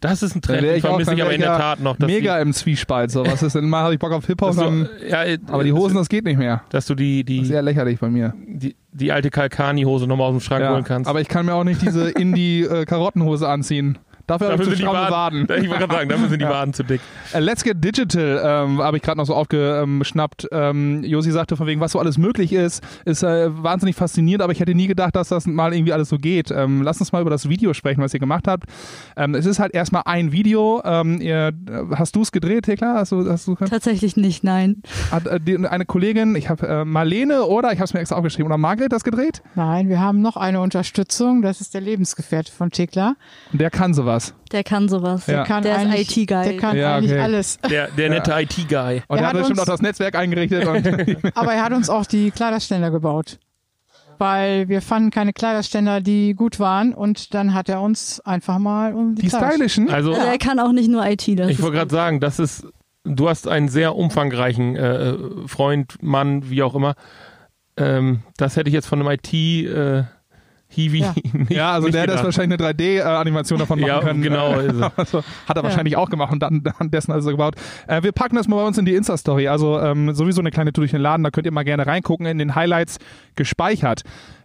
[0.00, 1.98] Das ist ein Trend, den vermisse ich aber in der Tat noch.
[1.98, 3.10] Mega die, im Zwiespalt.
[3.10, 3.68] So, was ist denn?
[3.68, 6.38] Mal habe ich Bock auf Hip-Hop, du, ja, äh, aber die Hosen, das geht nicht
[6.38, 6.62] mehr.
[6.70, 8.34] dass du die, die, sehr lächerlich bei mir.
[8.46, 11.08] die, die alte Kalkani-Hose nochmal aus dem Schrank Ja, holen kannst.
[11.08, 13.98] aber ich kann mir auch nicht diese Indie-Karottenhose anziehen.
[14.30, 15.62] Dafür dafür sind die Waden, Waden.
[15.62, 16.50] ich wollte gerade sagen, dafür sind die Ja.
[16.50, 17.00] Waden zu dick.
[17.32, 20.48] Äh, Let's Get Digital ähm, habe ich gerade noch so aufgeschnappt.
[20.52, 24.52] Ähm, Josi sagte von wegen, was so alles möglich ist, ist äh, wahnsinnig faszinierend, aber
[24.52, 26.50] ich hätte nie gedacht, dass das mal irgendwie alles so geht.
[26.50, 28.64] Ähm, lass uns mal über das Video sprechen, was ihr gemacht habt.
[29.16, 30.80] Ähm, es ist halt erstmal ein Video.
[30.84, 31.52] Ähm, ihr, äh,
[31.96, 32.94] hast du es gedreht, Thekla?
[32.94, 34.82] Hast du, hast du, Tatsächlich nicht, nein.
[35.10, 38.16] hat äh, die, eine Kollegin, ich habe äh, Marlene oder, ich habe es mir extra
[38.16, 39.42] aufgeschrieben, oder Margret das gedreht?
[39.54, 41.42] Nein, wir haben noch eine Unterstützung.
[41.42, 43.14] Das ist der Lebensgefährte von Tekla.
[43.52, 44.19] Und der kann sowas.
[44.52, 45.26] Der kann sowas.
[45.26, 45.36] Ja.
[45.36, 46.26] Der kann Der ist IT-Guy.
[46.44, 47.20] Der kann Ja, eigentlich okay.
[47.20, 47.58] alles.
[47.68, 49.02] Der, der nette IT-Guy.
[49.08, 50.66] Und Er er hat hat bestimmt auch das Netzwerk eingerichtet.
[50.66, 53.38] Und Aber er hat uns auch die Kleiderständer gebaut.
[54.18, 56.92] Weil wir fanden keine Kleiderständer, die gut waren.
[56.92, 59.90] Und dann hat er uns einfach mal um die, die stylischen.
[59.90, 61.26] Also, Also er kann auch nicht nur IT.
[61.38, 62.66] Das ich wollte gerade sagen, das ist,
[63.04, 65.14] du hast einen sehr umfangreichen äh,
[65.46, 66.96] Freund, Mann, wie auch immer.
[67.76, 70.04] Ähm, das hätte ich jetzt von einem IT äh,
[70.70, 71.14] Hiwi Ja.
[71.32, 74.22] nicht Ja, also nicht der hätte das wahrscheinlich eine 3D-Animation davon machen Ja, können.
[74.22, 74.90] genau, Äh, also.
[74.96, 77.54] Also, hat er wahrscheinlich auch gemacht und dann, dann dessen also gebaut.
[77.86, 79.48] Äh, wir packen das mal bei uns in die Insta-Story.
[79.48, 82.26] Also ähm, sowieso eine kleine Tour durch den Laden, da könnt ihr mal gerne reingucken,
[82.26, 82.98] in den Highlights
[83.36, 84.02] gespeichert.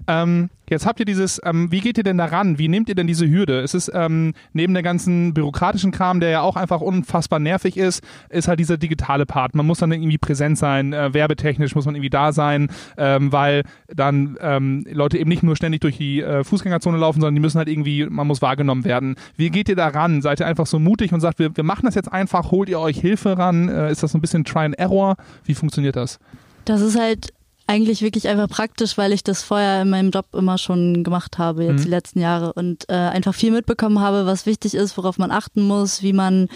[0.07, 2.57] Ähm, jetzt habt ihr dieses, ähm, wie geht ihr denn daran?
[2.57, 3.61] Wie nehmt ihr denn diese Hürde?
[3.61, 8.03] Es ist ähm, neben der ganzen bürokratischen Kram, der ja auch einfach unfassbar nervig ist,
[8.29, 9.55] ist halt dieser digitale Part.
[9.55, 13.63] Man muss dann irgendwie präsent sein, äh, werbetechnisch muss man irgendwie da sein, ähm, weil
[13.87, 17.57] dann ähm, Leute eben nicht nur ständig durch die äh, Fußgängerzone laufen, sondern die müssen
[17.57, 19.15] halt irgendwie, man muss wahrgenommen werden.
[19.35, 20.21] Wie geht ihr daran?
[20.21, 22.79] Seid ihr einfach so mutig und sagt, wir, wir machen das jetzt einfach, holt ihr
[22.79, 23.69] euch Hilfe ran?
[23.69, 25.15] Äh, ist das so ein bisschen Try and Error?
[25.43, 26.19] Wie funktioniert das?
[26.65, 27.29] Das ist halt
[27.67, 31.63] eigentlich wirklich einfach praktisch, weil ich das vorher in meinem Job immer schon gemacht habe,
[31.63, 31.83] jetzt Mhm.
[31.85, 35.61] die letzten Jahre und äh, einfach viel mitbekommen habe, was wichtig ist, worauf man achten
[35.63, 36.47] muss, wie man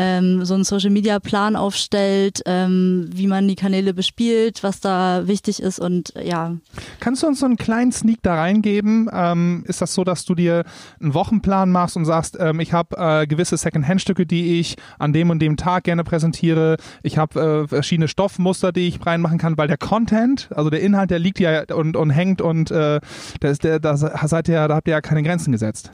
[0.00, 5.26] ähm, so einen Social Media Plan aufstellt, ähm, wie man die Kanäle bespielt, was da
[5.26, 6.56] wichtig ist und äh, ja,
[7.00, 9.10] Kannst du uns so einen kleinen Sneak da reingeben?
[9.12, 10.64] Ähm, ist das so, dass du dir
[11.00, 15.30] einen Wochenplan machst und sagst, ähm, ich habe äh, gewisse Second-Hand-Stücke, die ich an dem
[15.30, 16.76] und dem Tag gerne präsentiere.
[17.02, 21.10] Ich habe äh, verschiedene Stoffmuster, die ich reinmachen kann, weil der Content, also der Inhalt,
[21.10, 23.00] der liegt ja und, und hängt und äh,
[23.40, 25.90] da, ist der, da seid ihr, da habt ihr ja keine Grenzen gesetzt.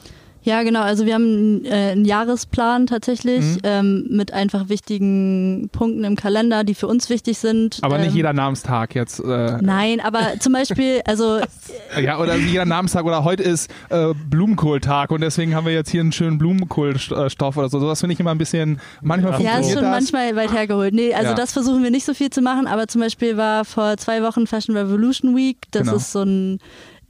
[0.47, 0.81] Ja, genau.
[0.83, 3.59] Also wir haben äh, einen Jahresplan tatsächlich Mhm.
[3.65, 7.79] ähm, mit einfach wichtigen Punkten im Kalender, die für uns wichtig sind.
[7.83, 9.19] Aber nicht ähm, jeder Namenstag jetzt.
[9.19, 11.41] Äh, Nein, aber zum Beispiel, also
[12.01, 16.01] ja, oder jeder Namenstag oder heute ist äh, Blumenkohltag und deswegen haben wir jetzt hier
[16.01, 17.81] einen schönen Blumenkohlstoff oder so.
[17.81, 19.91] Sowas finde ich immer ein bisschen, manchmal Ja, funktioniert ist schon das.
[20.13, 20.95] manchmal weit hergeholt.
[20.95, 21.35] Nee, also Ja.
[21.35, 24.47] das versuchen wir nicht so viel zu machen, aber zum Beispiel war vor zwei Wochen
[24.47, 25.57] Fashion Revolution Week.
[25.73, 25.97] Das Genau.
[25.97, 26.61] ist so ein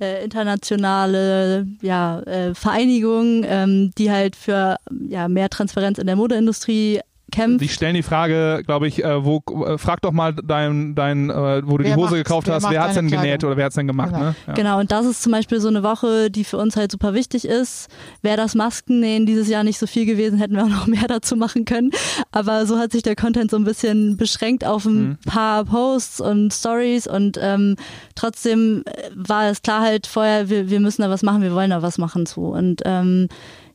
[0.01, 4.77] äh, internationale ja, äh, Vereinigung, ähm, die halt für
[5.09, 7.01] ja, mehr Transparenz in der Modeindustrie
[7.37, 7.61] kämpft.
[7.61, 11.63] Die stellen die Frage, glaube ich, äh, wo, äh, frag doch mal dein, dein äh,
[11.65, 13.49] wo du Wer die Hose macht- gekauft hast, wer hat's denn deine genäht Kleidung?
[13.51, 14.25] oder wer hat's denn gemacht, Genau.
[14.25, 14.35] ne?
[14.47, 14.53] Ja.
[14.55, 17.45] Genau, und das ist zum Beispiel so eine Woche, die für uns halt super wichtig
[17.47, 17.89] ist.
[18.23, 21.37] Wäre das Maskennähen dieses Jahr nicht so viel gewesen, hätten wir auch noch mehr dazu
[21.37, 21.91] machen können.
[22.33, 25.17] Aber so hat sich der Content so ein bisschen beschränkt auf ein Mhm.
[25.27, 27.77] paar Posts und Stories und ähm,
[28.15, 31.71] trotzdem äh, war es klar halt vorher, wir, wir müssen da was machen, wir wollen
[31.71, 32.47] da was machen zu.
[32.47, 33.29] Und ähm,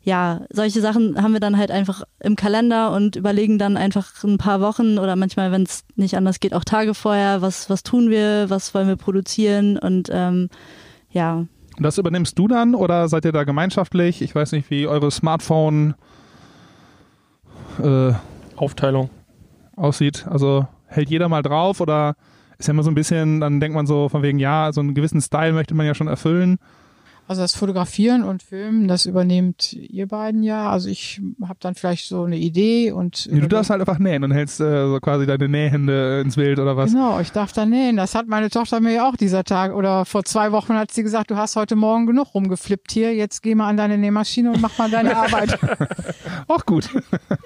[0.04, 4.38] ja, solche Sachen haben wir dann halt einfach im Kalender und überlegen dann einfach ein
[4.38, 8.10] paar Wochen oder manchmal, wenn es nicht anders geht, auch Tage vorher, was, was tun
[8.10, 10.50] wir, was wollen wir produzieren und ähm,
[11.12, 14.22] ja, Und das übernimmst du dann oder seid ihr da gemeinschaftlich?
[14.22, 15.94] Ich weiß nicht, wie eure Smartphone
[17.82, 18.14] äh,
[18.56, 19.10] Aufteilung.
[19.76, 20.26] aussieht.
[20.28, 22.16] Also hält jeder mal drauf oder
[22.58, 24.94] ist ja immer so ein bisschen, dann denkt man so von wegen, ja, so einen
[24.94, 26.58] gewissen Style möchte man ja schon erfüllen.
[27.28, 30.70] Also das Fotografieren und Filmen, das übernehmt ihr beiden ja.
[30.70, 34.32] Also ich habe dann vielleicht so eine Idee und Du darfst halt einfach nähen und
[34.32, 36.92] hältst äh, so quasi deine Nähhände ins Bild oder was.
[36.92, 37.96] Genau, ich darf da nähen.
[37.96, 41.04] Das hat meine Tochter mir ja auch dieser Tag oder vor zwei Wochen hat sie
[41.04, 44.60] gesagt, du hast heute Morgen genug rumgeflippt hier, jetzt geh mal an deine Nähmaschine und
[44.60, 45.58] mach mal deine Arbeit.
[46.48, 46.90] Auch gut.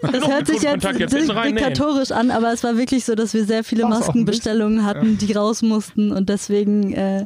[0.01, 3.63] Das hört sich jetzt, jetzt diktatorisch an, aber es war wirklich so, dass wir sehr
[3.63, 7.26] viele Maskenbestellungen hatten, die raus mussten und deswegen äh,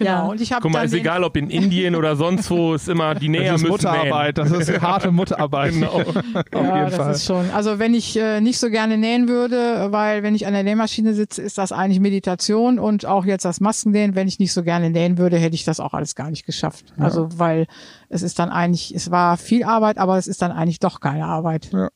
[0.00, 0.10] Genau.
[0.10, 0.22] Ja.
[0.22, 3.28] Und ich Guck mal, ist egal, ob in Indien oder sonst wo, ist immer die
[3.28, 5.72] Näher Das ist müssen Mutterarbeit, das ist harte Mutterarbeit.
[5.72, 5.92] Genau.
[5.92, 7.12] Auf ja, jeden das Fall.
[7.12, 7.50] ist schon.
[7.50, 11.12] Also wenn ich äh, nicht so gerne nähen würde, weil wenn ich an der Nähmaschine
[11.12, 14.88] sitze, ist das eigentlich Meditation und auch jetzt das Maskennähen, wenn ich nicht so gerne
[14.88, 16.86] nähen würde, hätte ich das auch alles gar nicht geschafft.
[16.98, 17.66] Also weil
[18.08, 21.26] es ist dann eigentlich, es war viel Arbeit, aber es ist dann eigentlich doch keine
[21.26, 21.70] Arbeit.
[21.72, 21.90] Ja.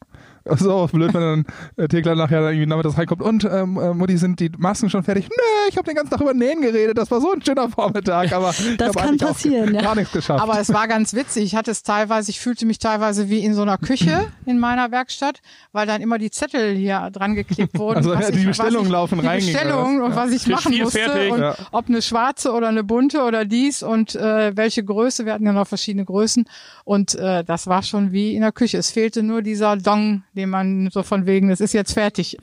[0.45, 1.45] Das ist auch blöd, wenn dann
[1.77, 5.29] äh, Thekla nachher irgendwie nachmittags reinkommt und ähm, äh, Mutti, sind die Masken schon fertig?
[5.29, 8.33] Nö, ich habe den ganzen Tag über Nähen geredet, das war so ein schöner Vormittag,
[8.33, 9.81] aber Das kann passieren, ja.
[9.83, 10.43] gar nichts geschafft.
[10.43, 11.45] Aber es war ganz witzig.
[11.45, 14.91] Ich hatte es teilweise, ich fühlte mich teilweise wie in so einer Küche in meiner
[14.91, 15.41] Werkstatt,
[15.73, 17.97] weil dann immer die Zettel hier dran geklebt wurden.
[17.99, 20.17] Also, was ja, die ich, Bestellungen ich, laufen die rein, ging Bestellungen das, und ja.
[20.17, 21.33] was ich Tisch machen musste fertig.
[21.33, 21.55] und Ja.
[21.73, 25.25] ob eine schwarze oder eine bunte oder dies und äh, welche Größe.
[25.25, 26.45] Wir hatten ja noch verschiedene Größen
[26.85, 28.79] und äh, das war schon wie in der Küche.
[28.79, 32.39] Es fehlte nur dieser Dong, den man so von wegen, es ist jetzt fertig.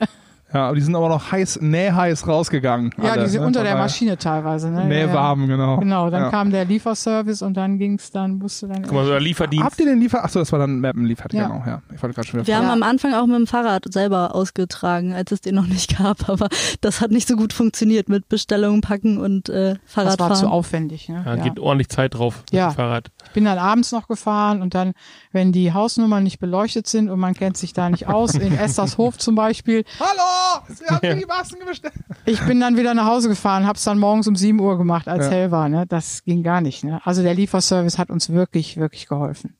[0.54, 2.92] Ja, aber die sind aber noch heiß, nähheiß rausgegangen.
[3.02, 3.46] ja, alle, die sind ne?
[3.46, 4.70] unter Von der Maschine teilweise.
[4.70, 4.84] Ne?
[4.86, 5.78] Nähwarm, genau.
[5.78, 6.30] Genau, dann ja.
[6.30, 8.82] kam der Lieferservice und dann ging's, dann musste dann.
[8.82, 9.64] Guck mal, so der Lieferdienst.
[9.64, 10.24] Habt ihr den Liefer?
[10.24, 11.48] Achso, das war dann Mappen liefert, Ja.
[11.48, 11.82] genau, ja.
[11.94, 12.72] Ich wollte gerade schon wieder Wir haben Ja.
[12.72, 16.48] am Anfang auch mit dem Fahrrad selber ausgetragen, als es den noch nicht gab, aber
[16.80, 20.30] das hat nicht so gut funktioniert mit Bestellungen packen und äh, das Fahrradfahren.
[20.32, 21.08] war zu aufwendig.
[21.08, 21.22] Ne?
[21.24, 21.42] Ja, Ja.
[21.42, 22.68] geht ordentlich Zeit drauf mit Ja.
[22.70, 23.10] dem Fahrrad.
[23.26, 24.92] Ich bin dann abends noch gefahren und dann,
[25.32, 28.98] wenn die Hausnummern nicht beleuchtet sind und man kennt sich da nicht aus, in Esthers
[28.98, 30.10] Hof zum Beispiel, Hallo!
[30.68, 31.94] Sie haben die Masken bestellt.
[32.24, 35.26] ich bin dann wieder nach Hause gefahren, hab's dann morgens um 7 Uhr gemacht, als
[35.26, 35.30] Ja.
[35.32, 35.68] hell war.
[35.68, 35.86] Ne?
[35.86, 36.84] Das ging gar nicht.
[36.84, 37.00] Ne?
[37.04, 39.56] Also der Lieferservice hat uns wirklich, wirklich geholfen.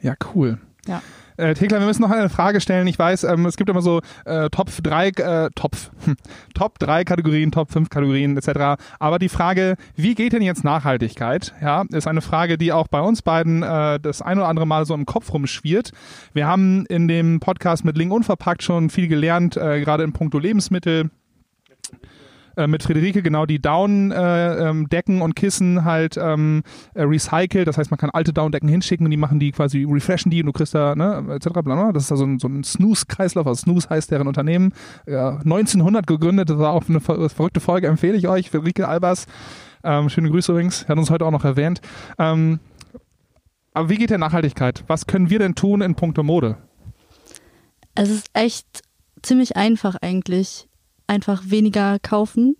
[0.00, 0.58] Ja, cool.
[0.86, 1.00] Ja.
[1.36, 2.86] Äh, Thekla, wir müssen noch eine Frage stellen.
[2.86, 6.16] Ich weiß, ähm, es gibt immer so äh, Top 3, äh, Top, hm,
[6.54, 8.82] Top 3 Kategorien, Top 5 Kategorien etc.
[8.98, 11.54] Aber die Frage, wie geht denn jetzt Nachhaltigkeit?
[11.60, 14.86] Ja, ist eine Frage, die auch bei uns beiden äh, das ein oder andere Mal
[14.86, 15.92] so im Kopf rumschwirrt.
[16.32, 20.38] Wir haben in dem Podcast mit Link Unverpackt schon viel gelernt, äh, gerade in puncto
[20.38, 21.10] Lebensmittel
[22.56, 26.62] äh, mit Friederike genau die Down-Decken äh, ähm, und Kissen halt ähm,
[26.94, 27.66] äh, recycelt.
[27.66, 30.46] Das heißt, man kann alte Down-Decken hinschicken und die machen die quasi, refreshen die und
[30.46, 31.48] du kriegst da, ne, etc.
[31.92, 33.46] Das ist also ein, so ein Snooze-Kreislauf.
[33.46, 34.72] Also Snooze heißt deren Unternehmen.
[35.06, 36.50] Ja, 1900 gegründet.
[36.50, 38.50] Das war auch eine ver verrückte Folge, empfehle ich euch.
[38.50, 39.26] Friederike Albers.
[39.84, 40.88] Ähm, schöne Grüße übrigens.
[40.88, 41.80] Hat uns heute auch noch erwähnt.
[42.18, 42.60] Ähm,
[43.74, 44.84] aber wie geht der Nachhaltigkeit?
[44.86, 46.58] Was können wir denn tun in puncto Mode?
[47.94, 48.82] Es ist echt
[49.22, 50.68] ziemlich einfach eigentlich.
[51.06, 52.56] Einfach weniger kaufen.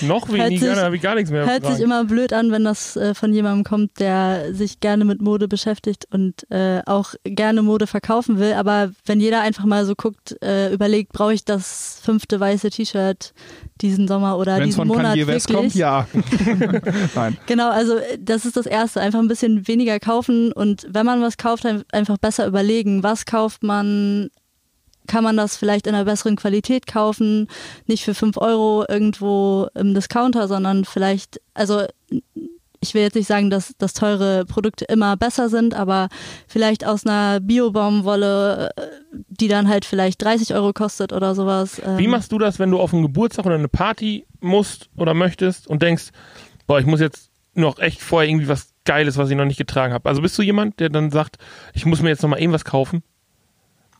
[0.00, 1.44] Noch weniger, sich- da habe ich gar nichts mehr.
[1.46, 5.20] Hört sich immer blöd an, wenn das äh, von jemandem kommt, der sich gerne mit
[5.20, 8.54] Mode beschäftigt und äh, auch gerne Mode verkaufen will.
[8.54, 13.34] Aber wenn jeder einfach mal so guckt, äh, überlegt, brauche ich das fünfte weiße T-Shirt
[13.82, 15.72] diesen Sommer oder Wenn es diesen von Monat Kanye West wirklich?
[15.72, 16.06] kommt, ja.
[17.14, 17.36] Nein.
[17.46, 19.02] Genau, also äh, das ist das Erste.
[19.02, 23.26] Einfach ein bisschen weniger kaufen und wenn man was kauft, ein- einfach besser überlegen, was
[23.26, 24.30] kauft man,
[25.06, 27.48] kann man das vielleicht in einer besseren Qualität kaufen,
[27.86, 31.82] nicht für fünf Euro irgendwo im Discounter, sondern vielleicht, also
[32.80, 36.08] ich will jetzt nicht sagen, dass, dass teure Produkte immer besser sind, aber
[36.46, 38.82] vielleicht aus einer Bio-Baumwolle, äh,
[39.28, 41.80] die dann halt vielleicht 30 Euro kostet oder sowas.
[41.84, 45.14] ähm, Wie machst du das, wenn du auf einen Geburtstag oder eine Party musst oder
[45.14, 46.10] möchtest und denkst,
[46.66, 49.92] boah, ich muss jetzt noch echt vorher irgendwie was Geiles, was ich noch nicht getragen
[49.92, 50.08] habe?
[50.08, 51.38] Also bist du jemand, der dann sagt,
[51.72, 53.02] ich muss mir jetzt noch mal irgendwas kaufen?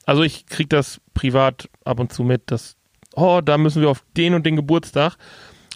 [0.07, 2.77] Also ich krieg das privat ab und zu mit, dass,
[3.15, 5.17] oh, da müssen wir auf den und den Geburtstag.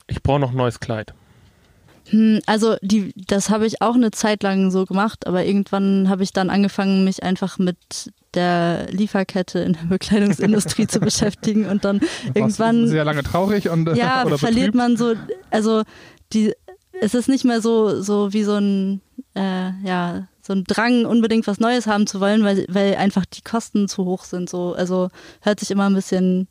[0.07, 1.13] Ich brauche noch ein neues Kleid.
[2.11, 6.23] Hm, Also die, das habe ich auch eine Zeit lang so gemacht, aber irgendwann habe
[6.23, 7.77] ich dann angefangen, mich einfach mit
[8.35, 13.95] der Lieferkette in der Bekleidungsindustrie zu beschäftigen und dann Warst irgendwann sehr lange traurig und
[13.97, 14.75] ja oder verliert betrübt.
[14.77, 15.15] man so,
[15.51, 15.83] also
[16.33, 16.55] die,
[17.01, 19.01] es ist nicht mehr so so wie so ein
[19.35, 23.43] äh, ja so ein Drang unbedingt was Neues haben zu wollen, weil weil einfach die
[23.43, 24.51] Kosten zu hoch sind.
[24.51, 25.09] So also
[25.43, 26.49] hört sich immer ein bisschen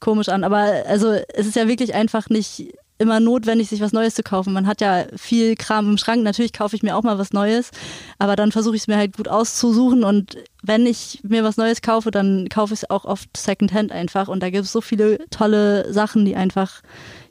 [0.00, 4.16] komisch an, aber also es ist ja wirklich einfach nicht immer notwendig, sich was Neues
[4.16, 4.52] zu kaufen.
[4.52, 6.24] Man hat ja viel Kram im Schrank.
[6.24, 7.70] Natürlich kaufe ich mir auch mal was Neues,
[8.18, 10.02] aber dann versuche ich es mir halt gut auszusuchen.
[10.02, 14.26] Und wenn ich mir was Neues kaufe, dann kaufe ich es auch oft Secondhand einfach.
[14.26, 16.82] Und da gibt es so viele tolle Sachen, die einfach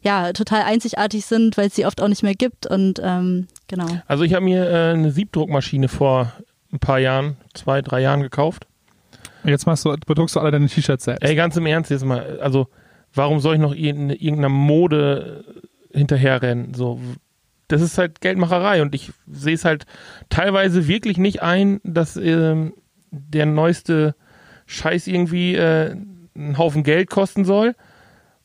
[0.01, 2.65] ja total einzigartig sind, weil es sie oft auch nicht mehr gibt.
[2.65, 3.87] Und ähm, genau.
[4.07, 6.33] Also ich habe mir äh, eine Siebdruckmaschine vor
[6.71, 8.67] ein paar Jahren, zwei, drei Jahren gekauft.
[9.43, 11.23] Jetzt machst du, bedruckst du alle deine T-Shirts selbst.
[11.23, 12.67] Ey, ganz im Ernst jetzt mal, also
[13.13, 15.45] warum soll ich noch irgendeine, irgendeiner Mode
[15.93, 16.73] hinterherrennen?
[16.73, 16.99] So,
[17.67, 19.85] das ist halt Geldmacherei und ich sehe es halt
[20.29, 22.73] teilweise wirklich nicht ein, dass ähm,
[23.11, 24.15] der neueste
[24.65, 25.95] Scheiß irgendwie äh,
[26.35, 27.75] einen Haufen Geld kosten soll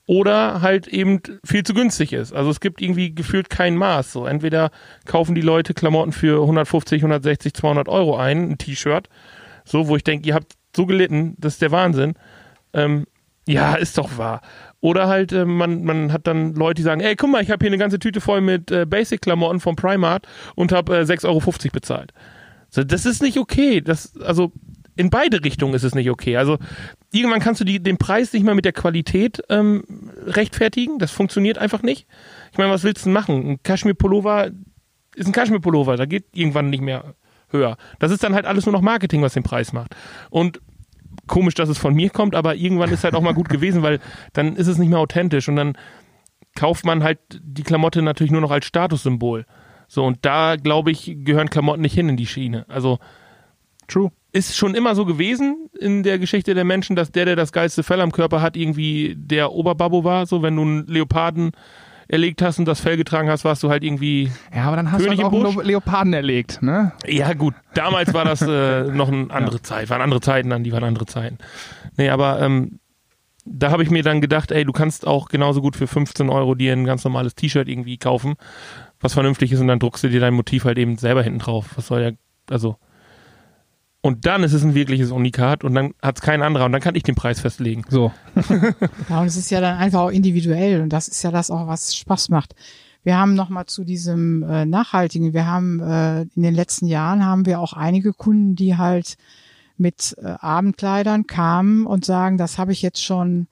[0.07, 2.33] oder halt eben viel zu günstig ist.
[2.33, 4.13] Also es gibt irgendwie gefühlt kein Maß.
[4.13, 4.71] So entweder
[5.05, 9.09] kaufen die Leute Klamotten für 150, 160, 200 Euro ein, ein T-Shirt,
[9.65, 12.15] so wo ich denke, ihr habt so gelitten, das ist der Wahnsinn.
[12.73, 13.07] Ähm,
[13.47, 14.41] Ja, ist doch wahr.
[14.81, 17.65] Oder halt, äh, man, man hat dann Leute, die sagen, ey, guck mal, ich habe
[17.65, 21.43] hier eine ganze Tüte voll mit äh, Basic-Klamotten vom Primark und habe äh, 6,50 Euro
[21.73, 22.13] bezahlt.
[22.71, 23.81] So, das ist nicht okay.
[23.81, 24.53] Das, also
[24.97, 26.37] in beide Richtungen ist es nicht okay.
[26.37, 26.59] Also
[27.13, 29.85] irgendwann kannst du die, den Preis nicht mehr mit der Qualität ähm,
[30.27, 30.99] rechtfertigen.
[30.99, 32.07] Das funktioniert einfach nicht.
[32.51, 33.51] Ich meine, was willst du denn machen?
[33.51, 34.51] Ein Kaschmir-Pullover
[35.15, 35.97] ist ein Kaschmir-Pullover.
[35.97, 37.15] Da geht irgendwann nicht mehr
[37.51, 37.77] höher.
[37.99, 39.95] Das ist dann halt alles nur noch Marketing, was den Preis macht.
[40.31, 40.61] Und
[41.27, 44.01] komisch, dass es von mir kommt, aber irgendwann ist halt auch mal gut gewesen, weil
[44.33, 45.77] dann ist es nicht mehr authentisch und dann
[46.55, 49.47] kauft man halt die Klamotte natürlich nur noch als Statussymbol.
[49.87, 52.65] So, und da, glaube ich, gehören Klamotten nicht hin in die Schiene.
[52.69, 52.99] Also,
[53.89, 54.11] True.
[54.33, 57.83] Ist schon immer so gewesen in der Geschichte der Menschen, dass der, der das geilste
[57.83, 60.27] Fell am Körper hat, irgendwie der Oberbabbo war.
[60.27, 61.53] So, wenn du einen Leoparden
[62.09, 64.31] erlegt hast und das Fell getragen hast, warst du halt irgendwie.
[64.55, 66.93] Ja, aber dann hast König du halt auch einen Leoparden erlegt, ne?
[67.07, 70.73] Ja, gut, damals war das äh, noch eine andere Zeit, waren andere Zeiten dann, die
[70.73, 71.39] waren andere Zeiten.
[71.97, 72.81] Nee, aber ähm,
[73.45, 76.55] da habe ich mir dann gedacht, ey, du kannst auch genauso gut für 15 Euro
[76.55, 78.35] dir ein ganz normales T-Shirt irgendwie kaufen,
[79.01, 81.71] was vernünftig ist und dann druckst du dir dein Motiv halt eben selber hinten drauf.
[81.77, 82.11] Was soll ja,
[82.51, 82.77] also.
[84.05, 86.81] Und dann ist es ein wirkliches Unikat und dann hat es kein anderer und dann
[86.81, 87.85] kann ich den Preis festlegen.
[87.89, 88.13] So.
[89.09, 91.69] Ja, und es ist ja dann einfach auch individuell und das ist ja das auch,
[91.69, 92.55] was Spaß macht.
[93.05, 97.47] Wir haben nochmal zu diesem äh, Nachhaltigen, wir haben äh, in den letzten Jahren haben
[97.47, 99.17] wir auch einige Kunden, die halt
[99.77, 103.47] mit äh, Abendkleidern kamen und sagen, das habe ich jetzt schon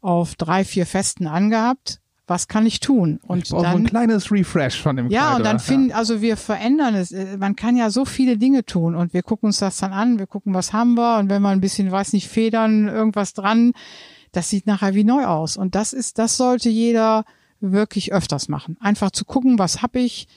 [0.00, 2.00] auf drei, vier Festen angehabt.
[2.26, 3.20] Was kann ich tun?
[3.26, 5.92] Und ich brauche so dann, ein kleines Refresh von dem ja, Kleid, und dann finden,
[5.92, 7.12] also wir verändern es.
[7.12, 10.18] Äh, Man kann ja so viele Dinge tun und wir gucken uns das dann an,
[10.18, 13.72] wir gucken, was haben wir und wenn wir ein bisschen, weiß nicht, Federn, irgendwas dran,
[14.32, 15.56] das sieht nachher wie neu aus.
[15.56, 17.24] Und das ist, das sollte jeder
[17.60, 18.76] wirklich öfters machen.
[18.80, 20.28] Einfach zu gucken, was hab ich,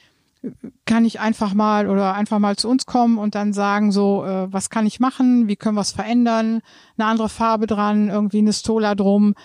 [0.86, 4.52] kann ich einfach mal oder einfach mal zu uns kommen und dann sagen so, äh,
[4.54, 6.62] was kann ich machen, wie können wir es verändern,
[6.98, 9.36] eine andere Farbe dran, irgendwie eine Stola drum.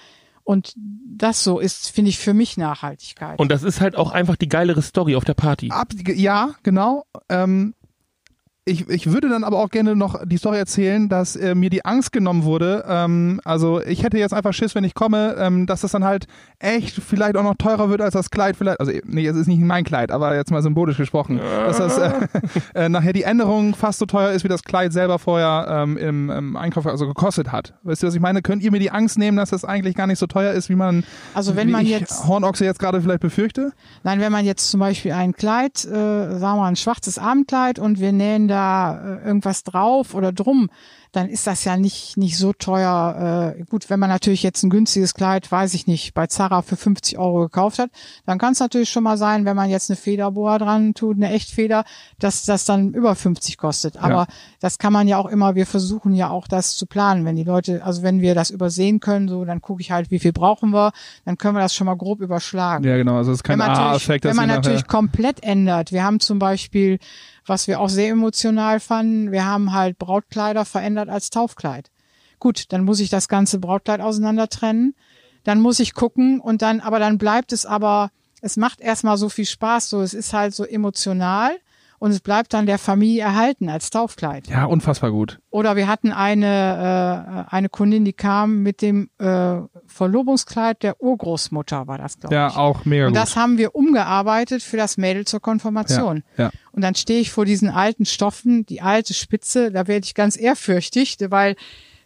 [0.45, 3.39] Und das so ist, finde ich, für mich Nachhaltigkeit.
[3.39, 5.71] Und das ist halt auch einfach die geilere Story auf der Party.
[5.71, 7.07] Ab, ja, genau.
[7.29, 7.75] Ähm,
[8.67, 11.85] ich, ich würde dann aber auch gerne noch die Story erzählen, dass äh, mir die
[11.85, 12.83] Angst genommen wurde.
[12.89, 16.27] Ähm, also ich hätte jetzt einfach Schiss, wenn ich komme, ähm, dass das dann halt
[16.61, 18.57] echt vielleicht auch noch teurer wird als das Kleid.
[18.57, 21.99] Vielleicht, also nee, es ist nicht mein Kleid, aber jetzt mal symbolisch gesprochen, dass das
[21.99, 22.13] äh,
[22.75, 26.31] äh, nachher die Änderung fast so teuer ist, wie das Kleid selber vorher ähm, im,
[26.31, 27.75] im Einkauf also gekostet hat.
[27.83, 28.41] Weißt du, was ich meine?
[28.41, 30.75] Könnt ihr mir die Angst nehmen, dass das eigentlich gar nicht so teuer ist, wie
[30.75, 31.05] man,
[31.35, 33.73] Also wenn man jetzt- Hornochse jetzt gerade vielleicht befürchte?
[34.05, 37.79] Nein, wenn man jetzt zum Beispiel ein Kleid, äh, sagen wir mal ein schwarzes Abendkleid
[37.79, 40.71] und wir nähen da äh, irgendwas drauf oder drum,
[41.13, 43.55] dann ist das ja nicht, nicht so teuer.
[43.57, 46.77] Äh, gut, wenn man natürlich jetzt ein günstiges Kleid, weiß ich nicht, bei Zara für
[46.77, 47.91] 50 Euro gekauft hat,
[48.27, 51.31] dann kann es natürlich schon mal sein, wenn man jetzt eine Federboa dran tut, eine
[51.31, 51.85] Echtfeder,
[52.19, 53.97] dass das dann über 50 kostet.
[53.97, 54.27] Aber Ja.
[54.61, 57.25] das kann man ja auch immer, wir versuchen ja auch das zu planen.
[57.25, 60.19] Wenn die Leute, also wenn wir das übersehen können, so, dann gucke ich halt, wie
[60.19, 60.91] viel brauchen wir,
[61.25, 63.17] dann können wir das schon mal grob überschlagen Ja, genau.
[63.19, 65.93] Also es ist kein wenn man natürlich, A-Effekt, wenn man natürlich komplett ändert.
[65.93, 66.99] Wir haben zum Beispiel,
[67.47, 71.91] was wir auch sehr emotional fanden, wir haben halt Brautkleider verändert als Taufkleid.
[72.39, 74.95] Gut, dann muss ich das ganze Brautkleid auseinander trennen.
[75.45, 79.29] Dann muss ich gucken und dann, aber dann bleibt es aber, es macht erstmal so
[79.29, 81.57] viel Spaß, so, es ist halt so emotional
[82.05, 84.47] und es bleibt dann der Familie erhalten als Taufkleid.
[84.49, 85.39] Ja, unfassbar gut.
[85.49, 91.87] Oder wir hatten eine, äh, eine Kundin, die kam mit dem äh, Verlobungskleid der Urgroßmutter,
[91.87, 92.57] war das, glaube Ja, ich.
[92.57, 93.23] auch mega Und gut.
[93.23, 96.25] das haben wir umgearbeitet für das Mädel zur Konfirmation.
[96.37, 96.51] Ja, ja.
[96.73, 100.37] Und dann stehe ich vor diesen alten Stoffen, die alte Spitze, da werde ich ganz
[100.37, 101.57] ehrfürchtig, weil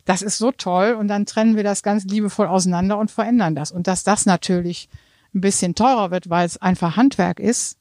[0.05, 0.93] das ist so toll.
[0.93, 3.73] Und dann trennen wir das ganz liebevoll auseinander und verändern das.
[3.73, 4.89] Und dass das natürlich
[5.35, 7.79] ein bisschen teurer wird, weil es einfach Handwerk ist,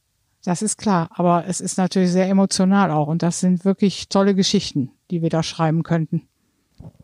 [0.47, 1.09] das ist klar.
[1.11, 3.07] Aber es ist natürlich sehr emotional auch.
[3.07, 6.21] Und das sind wirklich tolle Geschichten, die wir da schreiben könnten.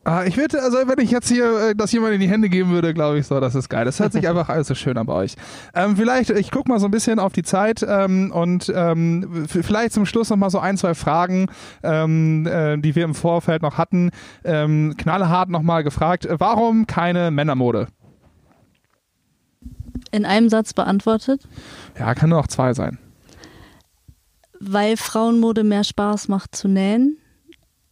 [0.06, 2.70] Ah, ich würde, also wenn ich jetzt hier äh, das jemand in die Hände geben
[2.70, 3.84] würde, glaube ich so, das ist geil.
[3.84, 5.36] Das hört sich einfach alles so schön an bei euch.
[5.76, 9.92] Ähm, vielleicht, ich guck mal so ein bisschen auf die Zeit ähm, und ähm, vielleicht
[9.92, 11.48] zum Schluss noch mal so ein, zwei Fragen,
[11.84, 14.12] ähm, äh, die wir im Vorfeld noch hatten.
[14.46, 17.88] Ähm, knallhart noch mal gefragt, warum keine Männermode?
[20.12, 21.42] In einem Satz beantwortet,
[22.00, 23.00] Ja, kann nur noch zwei sein.
[24.66, 27.18] Weil Frauenmode mehr Spaß macht zu nähen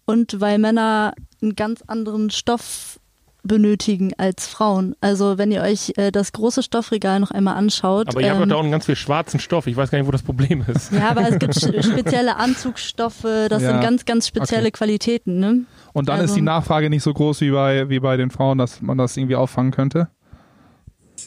[0.06, 3.00] und weil Männer einen ganz anderen Stoff
[3.44, 4.96] benötigen als Frauen.
[5.02, 8.10] Also wenn ihr euch äh, das große Stoffregal noch einmal anschaut.
[8.10, 9.66] Aber ihr habt doch ähm, da unten ganz viel schwarzen Stoff.
[9.66, 10.92] Ich weiß gar nicht, wo das Problem ist.
[10.92, 14.72] ja, aber es gibt spezielle Anzugsstoffe, das Ja, sind ganz, ganz spezielle okay.
[14.72, 15.40] Qualitäten.
[15.40, 15.62] Ne?
[15.94, 18.60] Und dann ist Also- die Nachfrage nicht so groß wie bei, wie bei den Frauen,
[18.60, 20.10] dass man das irgendwie auffangen könnte.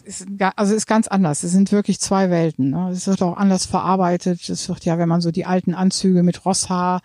[0.01, 0.27] Ist,
[0.57, 1.43] also ist ganz anders.
[1.43, 2.71] Es sind wirklich zwei Welten.
[2.71, 2.91] Ne?
[2.91, 4.49] Es wird auch anders verarbeitet.
[4.49, 7.01] Es wird ja, wenn man so die alten Anzüge mit Rosshaar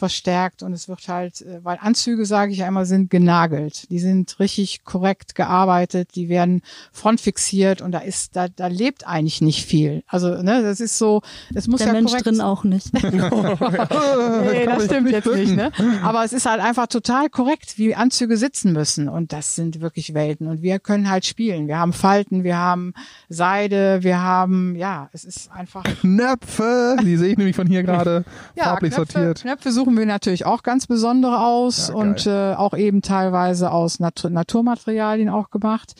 [0.00, 3.88] verstärkt und es wird halt, äh, weil Anzüge, sage ich ja immer, sind genagelt.
[3.90, 9.42] Die sind richtig korrekt gearbeitet, die werden frontfixiert und da ist, da, da lebt eigentlich
[9.42, 10.02] nicht viel.
[10.08, 11.20] Also, ne, das ist so,
[11.54, 12.92] es muss Der ja Mensch korrekt drin auch nicht.
[13.02, 15.70] nee, das stimmt jetzt nicht, ne?
[16.02, 19.08] Aber es ist halt einfach total korrekt, wie Anzüge sitzen müssen.
[19.08, 20.46] Und das sind wirklich Welten.
[20.48, 21.68] Und wir können halt spielen.
[21.68, 22.94] Wir haben Falten, wir haben
[23.28, 25.84] Seide, wir haben, ja, es ist einfach.
[25.84, 28.24] Knöpfe, die sehe ich nämlich von hier gerade
[28.54, 29.42] Ja, farblich Knöpfe, sortiert.
[29.42, 34.00] Knöpfe suchen wir natürlich auch ganz besondere aus Ja, und äh, auch eben teilweise aus
[34.00, 35.94] Nat Naturmaterialien auch gemacht.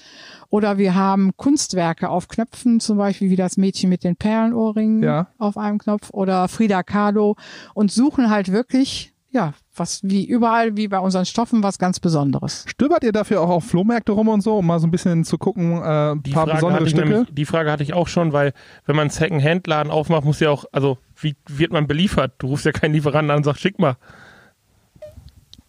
[0.49, 5.29] Oder wir haben Kunstwerke auf Knöpfen, zum Beispiel wie das Mädchen mit den Perlenohrringen Ja.
[5.39, 7.37] auf einem Knopf oder Frida Kahlo
[7.75, 12.65] und suchen halt wirklich, ja, was wie überall, wie bei unseren Stoffen, was ganz Besonderes.
[12.69, 15.39] Stöbert ihr dafür auch auf Flohmärkte rum und so, um mal so ein bisschen zu
[15.39, 17.09] gucken, äh, ein Die paar Frage, besondere hatte ich Stücke?
[17.09, 18.53] nämlich, die Frage hatte ich auch schon, weil
[18.87, 22.35] wenn man einen Second-Hand-Laden aufmacht, muss ja auch, also wie wird man beliefert?
[22.39, 23.97] Du rufst ja keinen Lieferanten an und sagst, schick mal.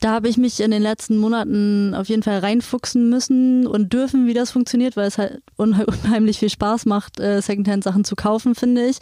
[0.02, 4.26] Da habe ich mich in den letzten Monaten auf jeden Fall reinfuchsen müssen und dürfen,
[4.26, 8.56] wie das funktioniert, weil es halt unhe unheimlich viel Spaß macht, äh, Secondhand-Sachen zu kaufen,
[8.56, 8.97] finde ich.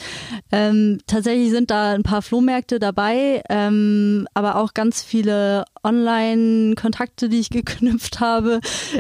[0.52, 7.40] Ähm, tatsächlich sind da ein paar Flohmärkte dabei, ähm, aber auch ganz viele Online-Kontakte, die
[7.40, 8.60] ich geknüpft habe,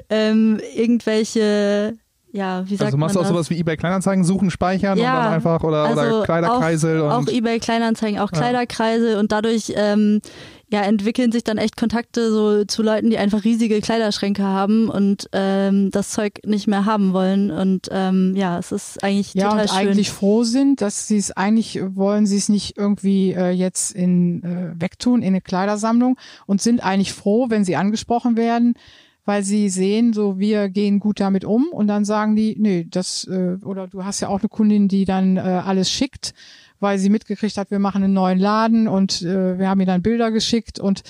[0.09, 1.97] ähm, irgendwelche
[2.31, 3.31] ja, wie sagt Also machst du auch das?
[3.31, 7.13] sowas wie eBay Kleinanzeigen suchen, speichern und Ja, dann einfach oder, also oder Kleiderkreisel auch,
[7.13, 8.37] auch und eBay Kleinanzeigen, auch Ja.
[8.37, 10.21] Kleiderkreise und dadurch ähm,
[10.71, 15.27] ja entwickeln sich dann echt Kontakte so zu Leuten, die einfach riesige Kleiderschränke haben und
[15.33, 19.61] ähm, das Zeug nicht mehr haben wollen und ähm, ja, es ist eigentlich Ja, total
[19.61, 19.77] und schön.
[19.77, 24.43] eigentlich froh sind, dass sie es eigentlich wollen, sie es nicht irgendwie äh, jetzt in
[24.43, 28.75] äh, wegtun in eine Kleidersammlung und sind eigentlich froh, wenn sie angesprochen werden,
[29.25, 33.25] weil sie sehen, so wir gehen gut damit um und dann sagen die, nee, das
[33.25, 36.33] äh, oder du hast ja auch eine Kundin, die dann äh, alles schickt,
[36.79, 40.01] weil sie mitgekriegt hat, wir machen einen neuen Laden und äh, wir haben ihr dann
[40.01, 41.03] Bilder geschickt und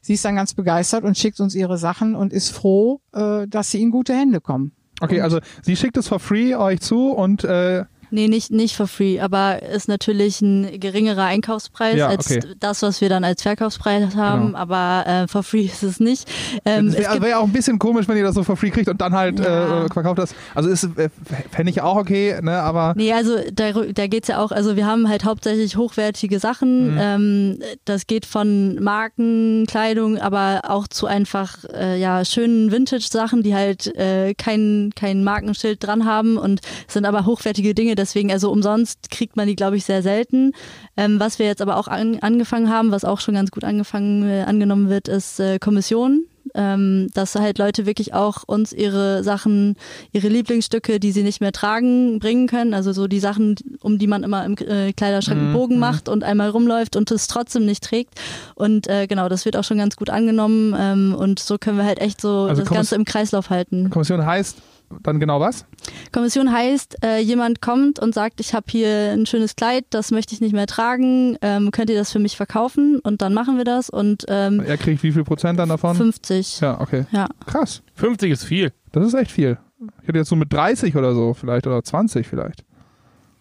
[0.00, 3.70] sie ist dann ganz begeistert und schickt uns ihre Sachen und ist froh, äh, dass
[3.70, 4.72] sie in gute Hände kommen.
[5.00, 8.86] Okay, also sie schickt es for free euch zu und äh, Nee, nicht, nicht for
[8.86, 12.40] free, aber ist natürlich ein geringerer Einkaufspreis Ja, als okay.
[12.60, 14.58] das, was wir dann als Verkaufspreis haben, Genau.
[14.58, 16.28] aber äh, for free ist es nicht.
[16.64, 18.56] Ähm, es es wäre wär ja auch ein bisschen komisch, wenn ihr das so for
[18.56, 19.84] free kriegt und dann halt Ja.
[19.84, 20.34] äh, verkauft das.
[20.54, 21.08] Also ist äh,
[21.50, 24.86] fände ich auch okay, ne, aber Nee, also da, da geht's ja auch, also wir
[24.86, 26.92] haben halt hauptsächlich hochwertige Sachen.
[26.94, 26.98] Mhm.
[27.00, 33.54] Ähm, das geht von Marken, Kleidung, aber auch zu einfach äh, ja schönen Vintage-Sachen, die
[33.54, 37.93] halt äh, kein, kein Markenschild dran haben und sind aber hochwertige Dinge.
[37.94, 40.52] Deswegen, also umsonst kriegt man die, glaube ich, sehr selten.
[40.96, 44.28] Ähm, was wir jetzt aber auch an, angefangen haben, was auch schon ganz gut angefangen
[44.28, 46.24] äh, angenommen wird, ist äh, Kommission.
[46.54, 49.76] Ähm, dass halt Leute wirklich auch uns ihre Sachen,
[50.12, 52.74] ihre Lieblingsstücke, die sie nicht mehr tragen, bringen können.
[52.74, 56.06] Also so die Sachen, um die man immer im äh, Kleiderschrank einen Mhm, Bogen macht
[56.08, 58.20] und einmal rumläuft und es trotzdem nicht trägt.
[58.56, 60.76] Und äh, genau, das wird auch schon ganz gut angenommen.
[60.78, 63.88] Ähm, und so können wir halt echt so Also das Kommiss- Ganze im Kreislauf halten.
[63.88, 64.58] Kommission heißt
[65.02, 65.66] dann genau was?
[66.12, 70.34] Kommission heißt, äh, jemand kommt und sagt, ich habe hier ein schönes Kleid, das möchte
[70.34, 73.00] ich nicht mehr tragen, ähm, könnt ihr das für mich verkaufen?
[73.00, 75.96] Und dann machen wir das und ähm, Er kriegt wie viel Prozent dann davon?
[75.96, 76.60] 50.
[76.60, 77.06] Ja, okay.
[77.10, 77.26] Ja.
[77.46, 77.82] Krass.
[77.94, 78.72] 50 ist viel.
[78.92, 79.58] Das ist echt viel.
[80.02, 82.64] Ich hätte jetzt so mit 30 oder so vielleicht oder 20 vielleicht.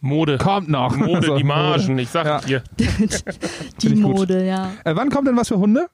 [0.02, 0.38] Mode.
[0.38, 0.98] Kommt noch.
[0.98, 2.40] Mode, Also, die Margen, ich sag Ja.
[2.42, 2.64] dir.
[2.78, 3.98] Die ich gut.
[4.02, 4.72] Mode, ja.
[4.84, 5.88] Äh, wann kommt denn was für Hunde?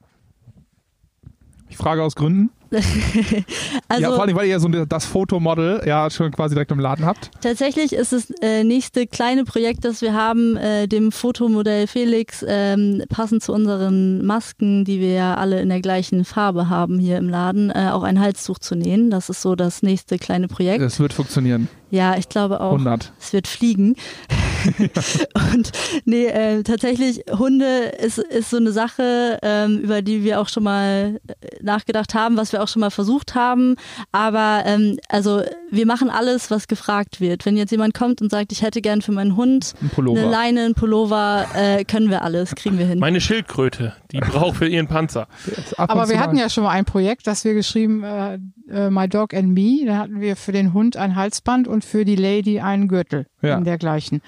[1.68, 2.50] Ich frage aus Gründen.
[3.88, 6.78] Also ja, vor allem, weil ihr ja so das Fotomodel ja schon quasi direkt im
[6.78, 7.30] Laden habt.
[7.40, 13.02] tatsächlich ist das äh, nächste kleine Projekt, das wir haben, äh, dem Fotomodell Felix, ähm,
[13.08, 17.28] passend zu unseren Masken, die wir ja alle in der gleichen Farbe haben hier im
[17.28, 19.10] Laden, äh, auch ein Halstuch zu nähen.
[19.10, 20.82] Das ist so das nächste kleine Projekt.
[20.82, 21.68] Es wird funktionieren.
[21.90, 22.72] Ja, ich glaube auch.
[22.72, 23.12] 100.
[23.18, 23.96] Es wird fliegen.
[25.54, 25.72] und
[26.04, 30.64] nee, äh, tatsächlich, Hunde ist, ist so eine Sache, ähm, über die wir auch schon
[30.64, 33.76] mal äh, nachgedacht haben, was wir auch schon mal versucht haben.
[34.12, 37.46] Aber ähm, also wir machen alles, was gefragt wird.
[37.46, 40.64] Wenn jetzt jemand kommt und sagt, ich hätte gern für meinen Hund Ein eine Leine,
[40.64, 42.98] einen Pullover, äh, können wir alles, kriegen wir hin.
[42.98, 45.28] Meine Schildkröte, die braucht für ihren Panzer.
[45.76, 48.38] Aber wir hatten ja schon mal ein Projekt, das wir geschrieben, äh,
[48.70, 49.84] äh, My Dog and Me.
[49.86, 53.56] Da hatten wir für den Hund ein Halsband und für die Lady einen Gürtel Ja.
[53.56, 54.22] in dergleichen.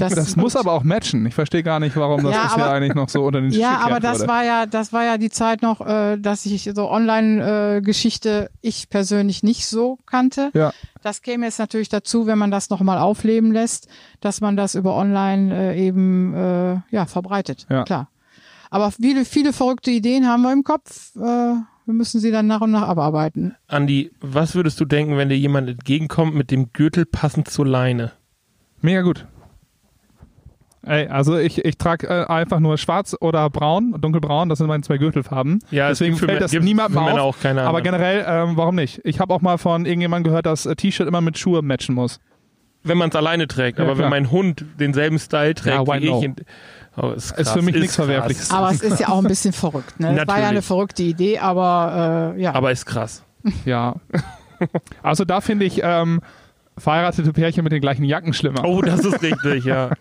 [0.00, 1.26] Das muss aber auch matchen.
[1.26, 3.58] Ich verstehe gar nicht, warum das Ja, bisher aber- eigentlich noch so unter den Tisch
[3.60, 4.28] Ja, aber das wurde.
[4.28, 9.42] war ja, das war ja die Zeit noch, äh, dass ich so Online-Geschichte ich persönlich
[9.42, 10.50] nicht so kannte.
[10.54, 10.72] Ja.
[11.02, 13.88] Das käme jetzt natürlich dazu, wenn man das nochmal aufleben lässt,
[14.20, 17.66] dass man das über Online äh, eben äh, ja verbreitet.
[17.70, 17.84] Ja.
[17.84, 18.08] Klar.
[18.70, 21.14] Aber viele, viele verrückte Ideen haben wir im Kopf.
[21.16, 21.20] Äh,
[21.86, 23.56] wir müssen sie dann nach und nach abarbeiten.
[23.66, 28.12] Andi, was würdest du denken, wenn dir jemand entgegenkommt mit dem Gürtel passend zur Leine?
[28.80, 29.26] Mega gut.
[30.82, 34.82] Ey, also ich, ich trage äh, einfach nur schwarz oder braun, dunkelbraun, das sind meine
[34.82, 35.58] zwei Gürtelfarben.
[35.70, 37.36] Ja, es Deswegen fällt Mä- das gibt niemandem für Männer auf.
[37.36, 39.00] auch keine Aber generell, ähm, warum nicht?
[39.04, 42.18] Ich habe auch mal von irgendjemandem gehört, dass äh, T-Shirt immer mit Schuhe matchen muss.
[42.82, 43.78] wenn man es alleine trägt.
[43.78, 44.04] Ja, aber klar.
[44.04, 46.34] wenn mein Hund denselben Style trägt Ja, wie ich, no?
[46.96, 47.96] oh, ist, krass, Ist für mich nichts.
[47.96, 48.50] Verwerfliches.
[48.50, 50.00] Aber es ist ja auch ein bisschen verrückt.
[50.00, 50.18] Ne?
[50.18, 52.54] Es war ja eine verrückte Idee, aber äh, ja.
[52.54, 53.22] Aber ist krass.
[53.66, 53.96] Ja.
[55.02, 56.20] Also da finde ich ähm,
[56.76, 58.62] verheiratete Pärchen mit den gleichen Jacken schlimmer.
[58.66, 59.90] Oh, das ist richtig, ja.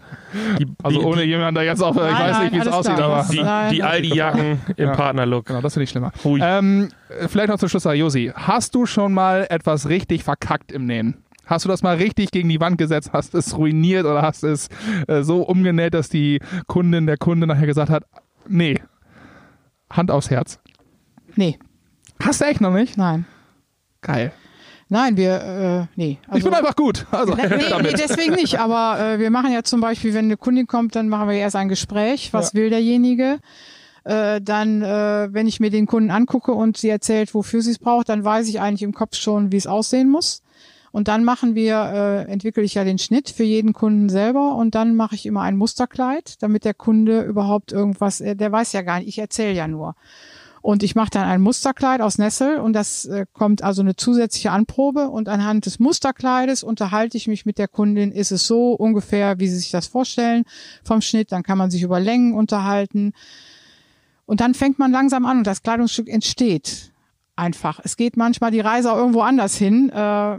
[0.59, 2.67] Die, also die, ohne jemanden da jetzt auch, ich Nein, weiß nein, nicht, wie es
[2.67, 3.11] aussieht, klar.
[3.19, 4.95] aber die, Nein, die Aldi-Jacken im Ja.
[4.95, 5.45] Partnerlook.
[5.45, 6.11] genau, das finde ich schlimmer.
[6.25, 6.89] Ähm,
[7.27, 11.23] vielleicht noch zum Schluss, Josi, hast du schon mal etwas richtig verkackt im Nähen?
[11.45, 14.69] Hast du das mal richtig gegen die Wand gesetzt, hast es ruiniert oder hast es
[15.07, 18.03] äh, so umgenäht, dass die Kundin, der Kunde nachher gesagt hat,
[18.47, 18.79] nee,
[19.89, 20.59] Hand aufs Herz.
[21.35, 21.57] nee,
[22.23, 22.97] Hast du echt noch nicht?
[22.97, 23.25] nein.
[24.01, 24.31] Geil.
[24.91, 26.17] Nein, wir, äh, nee.
[26.33, 27.05] ich bin einfach gut.
[27.11, 27.43] Also, Nee,
[27.81, 28.59] nee, deswegen nicht.
[28.59, 31.55] Aber äh, wir machen ja zum Beispiel, wenn eine Kundin kommt, dann machen wir erst
[31.55, 32.33] ein Gespräch.
[32.33, 33.39] Was will derjenige?
[34.03, 37.77] Äh, dann, äh, wenn ich mir den Kunden angucke und sie erzählt, wofür sie es
[37.77, 40.41] braucht, dann weiß ich eigentlich im Kopf schon, wie es aussehen muss.
[40.91, 44.73] Und dann machen wir, äh, entwickle ich ja den Schnitt für jeden Kunden selber und
[44.73, 48.81] dann mache ich immer ein Musterkleid, damit der Kunde überhaupt irgendwas, äh, der weiß ja
[48.81, 49.95] gar nicht, ich erzähle ja nur.
[50.61, 54.51] Und ich mache dann ein Musterkleid aus Nessel und das äh, kommt also eine zusätzliche
[54.51, 55.09] Anprobe.
[55.09, 59.47] Und anhand des Musterkleides unterhalte ich mich mit der Kundin, ist es so ungefähr, wie
[59.47, 60.43] sie sich das vorstellen
[60.83, 63.13] vom Schnitt, dann kann man sich über Längen unterhalten.
[64.25, 66.91] Und dann fängt man langsam an und das Kleidungsstück entsteht
[67.39, 67.79] einfach.
[67.83, 70.37] Es geht manchmal die Reise auch irgendwo anders hin, äh,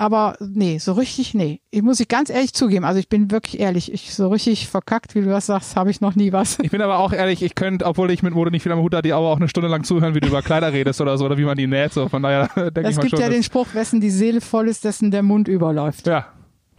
[0.00, 1.60] aber nee, so richtig nee.
[1.70, 5.14] Ich muss ich ganz ehrlich zugeben, also ich bin wirklich ehrlich, ich so richtig verkackt,
[5.14, 6.58] wie du das sagst, habe ich noch nie was.
[6.62, 8.94] Ich bin aber auch ehrlich, ich könnte, obwohl ich mit Mode nicht viel am Hut
[8.94, 11.36] hatte, aber auch eine Stunde lang zuhören, wie du über Kleider redest oder so, oder
[11.36, 11.92] wie man die näht.
[11.92, 12.08] So.
[12.08, 13.20] Von daher denke ich Es mal gibt schon.
[13.20, 16.06] ja den Spruch, wessen die Seele voll ist, dessen der Mund überläuft.
[16.06, 16.26] ja.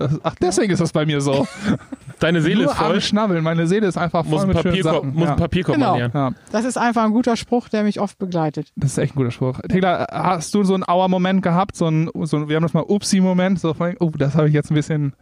[0.02, 1.47] Das, ach, deswegen ist das bei mir so.
[2.20, 2.93] Deine Seele Nur ist voll.
[2.95, 3.43] am Schnabbeln.
[3.43, 5.14] Meine Seele ist einfach voll Muss ein mit schönen Papierkorb, Sachen.
[5.16, 5.32] muss ja.
[5.32, 5.97] ein Papierkorb Genau.
[5.97, 8.72] ja, Das ist einfach ein guter Spruch, der mich oft begleitet.
[8.76, 9.60] das ist echt ein guter Spruch.
[9.70, 11.76] Tegla, hast du so einen Auer-Moment gehabt?
[11.76, 13.60] So ein, so wir haben das mal Upsi-Moment.
[13.60, 15.14] So von, oh, das habe ich jetzt ein bisschen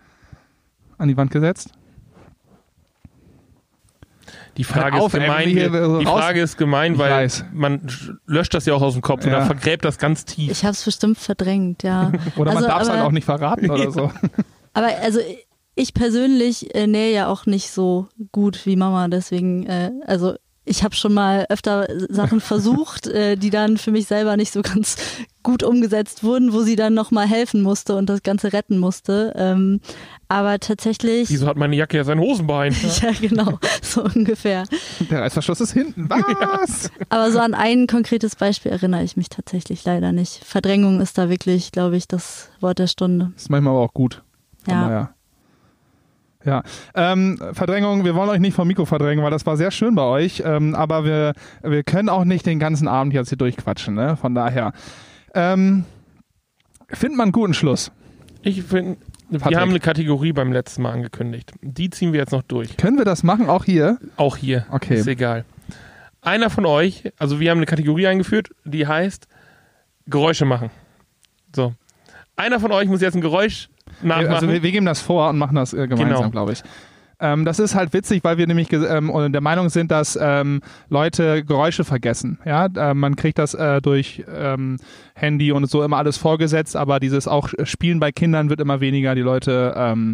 [0.97, 1.71] an die Wand gesetzt.
[4.57, 5.47] Die Frage auf, ist gemein.
[5.47, 7.45] die raus- Frage ist gemein, weil weiß.
[7.53, 9.37] man sch- löscht das ja auch aus dem Kopf Ja.
[9.37, 10.51] oder vergräbt das ganz tief.
[10.51, 12.11] Ich habe es bestimmt verdrängt, ja.
[12.35, 14.11] Oder man Also, darf es halt auch nicht verraten oder so.
[14.79, 15.19] Aber also
[15.75, 20.83] ich persönlich äh, nähe ja auch nicht so gut wie Mama, deswegen, äh, also ich
[20.85, 24.95] habe schon mal öfter Sachen versucht, äh, die dann für mich selber nicht so ganz
[25.43, 29.33] gut umgesetzt wurden, wo sie dann nochmal helfen musste und das Ganze retten musste.
[29.35, 29.81] Ähm,
[30.29, 32.73] aber tatsächlich, Wieso hat meine Jacke ja sein Hosenbein?
[33.01, 34.63] ja genau, so ungefähr.
[35.09, 36.09] Der Reißverschluss ist hinten.
[36.09, 36.89] Was?
[37.09, 40.45] Aber so an ein konkretes Beispiel erinnere ich mich tatsächlich leider nicht.
[40.45, 43.33] Verdrängung ist da wirklich, glaube ich, das Wort der Stunde.
[43.35, 44.23] ist manchmal aber auch gut.
[44.67, 44.81] Ja.
[44.81, 45.09] daher.
[46.45, 46.63] Ja,
[46.95, 50.03] ähm, Verdrängung, wir wollen euch nicht vom Mikro verdrängen, weil das war sehr schön bei
[50.03, 51.33] euch, ähm, aber wir,
[51.63, 54.15] wir können auch nicht den ganzen Abend jetzt hier durchquatschen, ne?
[54.15, 54.71] von daher.
[55.35, 55.83] Ähm,
[56.87, 57.91] findet man einen guten Schluss.
[58.41, 58.97] Ich finde,
[59.29, 61.51] wir haben eine Kategorie beim letzten Mal angekündigt.
[61.61, 62.77] Die ziehen wir jetzt noch durch.
[62.77, 63.99] Können wir das machen, auch hier?
[64.15, 64.65] Auch hier.
[64.71, 64.95] Okay.
[64.95, 65.43] Ist egal.
[66.21, 69.27] Einer von euch, also wir haben eine Kategorie eingeführt, die heißt
[70.07, 70.71] Geräusche machen.
[71.53, 71.73] So.
[72.37, 73.69] Einer von euch muss jetzt ein Geräusch
[74.01, 74.33] nachmachen.
[74.33, 76.29] Also wir, wir geben das vor und machen das äh, gemeinsam, Genau.
[76.29, 76.63] glaube ich.
[77.21, 81.43] Ähm, das ist halt witzig, weil wir nämlich ähm, der Meinung sind, dass ähm, Leute
[81.43, 82.39] Geräusche vergessen.
[82.45, 84.77] Ja, äh, man kriegt das äh, durch ähm,
[85.15, 89.15] Handy und so immer alles vorgesetzt, aber dieses auch Spielen bei Kindern wird immer weniger.
[89.15, 90.13] Die Leute ähm,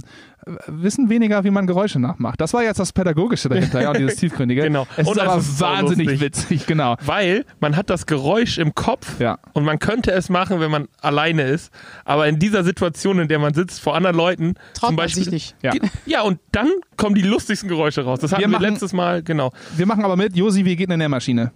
[0.68, 2.40] wissen weniger, wie man Geräusche nachmacht.
[2.40, 4.62] Das war jetzt das Pädagogische dahinter, ja, und dieses Tiefgründige.
[4.62, 4.86] Genau.
[4.96, 6.22] Es Und ist es aber ist wahnsinnig lustig.
[6.22, 6.96] witzig, genau.
[7.04, 9.40] Weil man hat das Geräusch im Kopf Ja.
[9.54, 11.74] und man könnte es machen, wenn man alleine ist.
[12.06, 15.24] Aber in dieser Situation, in der man sitzt vor anderen Leuten, Traut zum man Beispiel,
[15.24, 15.56] sich nicht.
[15.64, 15.74] Ja.
[16.06, 18.20] Ja, und dann kommen die lustigsten Geräusche raus.
[18.20, 19.52] Das hatten wir, Wir machen- letztes Mal, genau.
[19.76, 21.52] Wir machen aber mit, Josi, wie geht eine Nährmaschine?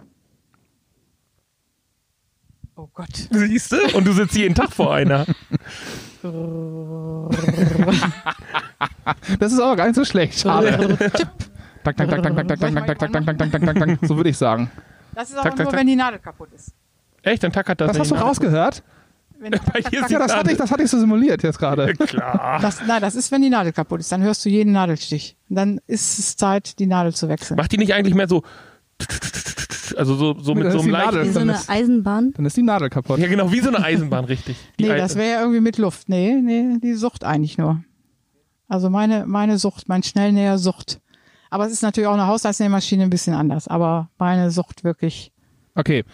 [2.76, 3.08] Oh Gott.
[3.30, 3.76] Siehst du?
[3.96, 5.26] Und du sitzt jeden Tag vor einer.
[9.38, 10.38] Das ist aber gar nicht so schlecht.
[10.38, 10.96] Schade.
[11.82, 13.98] Tak, tak, tak, tak, tak, tak, tak, tak, tak, tak, tak, tak, tak, tak.
[14.06, 14.70] So würde ich sagen.
[15.14, 16.72] Das ist aber nur, wenn die Nadel kaputt ist.
[17.22, 17.42] Echt?
[17.42, 17.88] Dann tackert das.
[17.92, 18.82] Das hast du rausgehört?
[19.38, 21.58] Wenn die Bei dir ist Ja, das hatte ich, das hatte ich so simuliert jetzt
[21.58, 21.94] gerade.
[21.94, 22.58] Klar.
[22.60, 24.12] das, nein, das ist, wenn die Nadel kaputt ist.
[24.12, 25.36] Dann hörst du jeden Nadelstich.
[25.48, 27.56] Und dann ist es Zeit, die Nadel zu wechseln.
[27.56, 28.42] Macht die nicht eigentlich mehr so.
[29.96, 31.22] Also so, so mit so ist einem leichten.
[31.24, 32.32] Wie so Dann eine ist- Eisenbahn.
[32.36, 33.18] Dann ist die Nadel kaputt.
[33.18, 34.56] Ja, genau, wie so eine Eisenbahn, richtig.
[34.78, 36.08] Die Nee, das wäre ja irgendwie mit Luft.
[36.08, 37.82] Nee, nee, die Sucht eigentlich nur.
[38.70, 41.00] Also meine, meine Sucht, mein Schnellnäher Sucht.
[41.50, 43.66] Aber es ist natürlich auch eine Haushaltsnähmaschine ein bisschen anders.
[43.66, 45.32] Aber meine Sucht wirklich.
[45.74, 46.04] Okay.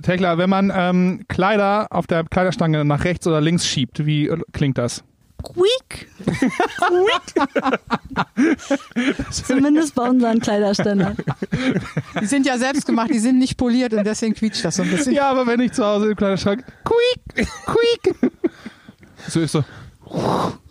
[0.00, 4.38] Tekla, wenn man ähm, Kleider auf der Kleiderstange nach rechts oder links schiebt, wie äh,
[4.52, 5.04] klingt das?
[5.42, 6.08] Quiek.
[9.30, 11.16] Zumindest bei unseren Kleiderständern.
[12.20, 14.90] Die sind ja selbst gemacht, die sind nicht poliert und deswegen quietscht das so ein
[14.90, 15.12] bisschen.
[15.12, 18.14] Ja, aber wenn ich zu Hause im Kleiderschrank, quiek, quiek.
[19.28, 19.64] So ist so.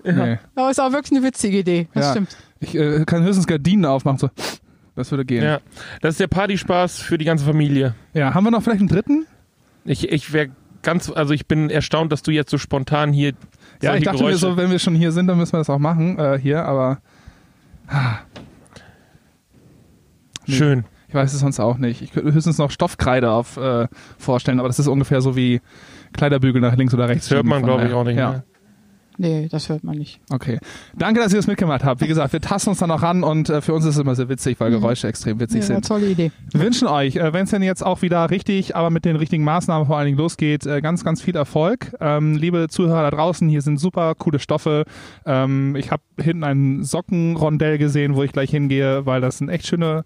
[0.06, 0.38] Nee.
[0.56, 1.88] Aber ist auch wirklich eine witzige Idee.
[1.94, 2.12] Das Ja.
[2.12, 2.38] stimmt.
[2.60, 4.18] Ich äh, kann höchstens Gardinen aufmachen.
[4.20, 4.30] So.
[4.96, 5.44] Das würde gehen.
[5.44, 5.60] Ja,
[6.02, 7.96] das ist der Partyspaß für die ganze Familie.
[8.14, 9.26] ja, haben wir noch vielleicht einen dritten?
[9.84, 10.50] Ich, ich wäre
[10.84, 13.34] ganz, also ich bin erstaunt, dass du jetzt so spontan hier
[13.82, 15.70] Ja, ich dachte Geräusche, mir so, wenn wir schon hier sind, dann müssen wir das
[15.70, 17.00] auch machen äh, hier, aber
[20.48, 20.54] Nee.
[20.56, 20.86] schön.
[21.08, 22.02] ich weiß es sonst auch nicht.
[22.02, 23.88] Ich könnte höchstens noch Stoffkreide auf äh,
[24.18, 25.62] vorstellen, aber das ist ungefähr so wie
[26.14, 27.28] Kleiderbügel nach links oder rechts.
[27.28, 27.98] Das hört man, glaube ich, daher.
[28.02, 28.18] auch nicht.
[28.18, 28.32] Ja.
[28.32, 28.44] Ne?
[29.18, 30.20] Nee, das hört man nicht.
[30.30, 30.60] Okay.
[30.98, 32.02] Danke, dass ihr das mitgemacht habt.
[32.02, 34.16] Wie gesagt, wir tasten uns da noch ran und äh, für uns ist es immer
[34.16, 35.88] sehr witzig, weil Geräusche extrem witzig Ja, sind.
[35.88, 36.32] tolle Idee.
[36.52, 39.44] Wir wünschen euch, äh, wenn es denn jetzt auch wieder richtig, aber mit den richtigen
[39.44, 41.94] Maßnahmen vor allen Dingen losgeht, äh, ganz, ganz viel Erfolg.
[42.00, 44.86] Ähm, liebe Zuhörer da draußen, hier sind super coole Stoffe.
[45.26, 49.68] Ähm, ich habe hinten ein Sockenrondell gesehen, wo ich gleich hingehe, weil das sind echt
[49.68, 50.04] schöne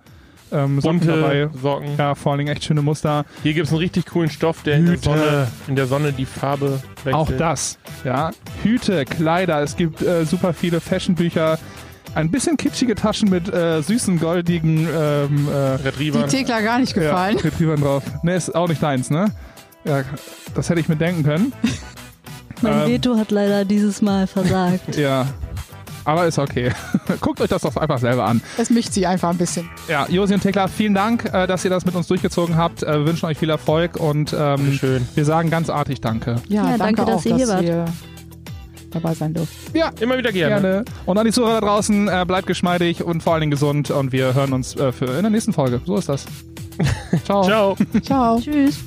[0.52, 1.50] ähm, Socken dabei.
[1.62, 1.90] Socken.
[1.98, 3.26] Ja, vor allen Dingen echt schöne Muster.
[3.44, 4.98] Hier gibt es einen richtig coolen Stoff, der in der.
[4.98, 7.16] Sonne, in der Sonne die Farbe wechselt.
[7.16, 7.78] Auch das.
[8.04, 8.32] Ja,
[8.64, 11.60] Hüte, Kleider, es gibt äh, super viele Fashionbücher.
[12.16, 16.28] Ein bisschen kitschige Taschen mit äh, süßen, goldigen ähm, äh, Die Retriever.
[16.28, 17.38] Thekla gar nicht gefallen.
[17.38, 18.04] Ja, Retrievern drauf.
[18.24, 19.32] Ne, ist auch nicht deins, ne?
[19.86, 20.02] Ja,
[20.56, 21.54] das hätte ich mir denken können.
[22.62, 22.88] Mein Ähm.
[22.90, 24.96] Veto hat leider dieses Mal versagt.
[24.98, 25.28] Ja.
[26.06, 26.72] Aber ist okay.
[27.22, 28.42] Guckt euch das doch einfach selber an.
[28.58, 29.70] Es mischt sie einfach ein bisschen.
[29.88, 32.84] Ja, Josi und Tekla, vielen Dank, äh, dass ihr das mit uns durchgezogen habt.
[32.84, 35.08] Äh, wir wünschen euch viel Erfolg und ähm, Schön.
[35.16, 36.36] wir sagen ganz artig Danke.
[36.48, 37.64] Ja, Ja, danke, danke, dass auch, ihr hier dass wart.
[37.66, 37.86] ihr
[38.92, 39.54] dabei sein dürft.
[39.74, 40.62] Ja, Immer wieder gerne.
[40.62, 40.86] gerne.
[41.06, 44.12] Und an die Zuhörer da draußen, äh, bleibt geschmeidig und vor allen Dingen gesund und
[44.12, 45.80] wir hören uns äh, für in der nächsten Folge.
[45.86, 46.26] So ist das.
[47.26, 47.44] Ciao.
[47.44, 47.78] Ciao.
[48.04, 48.40] Ciao.
[48.40, 48.80] Tschüss.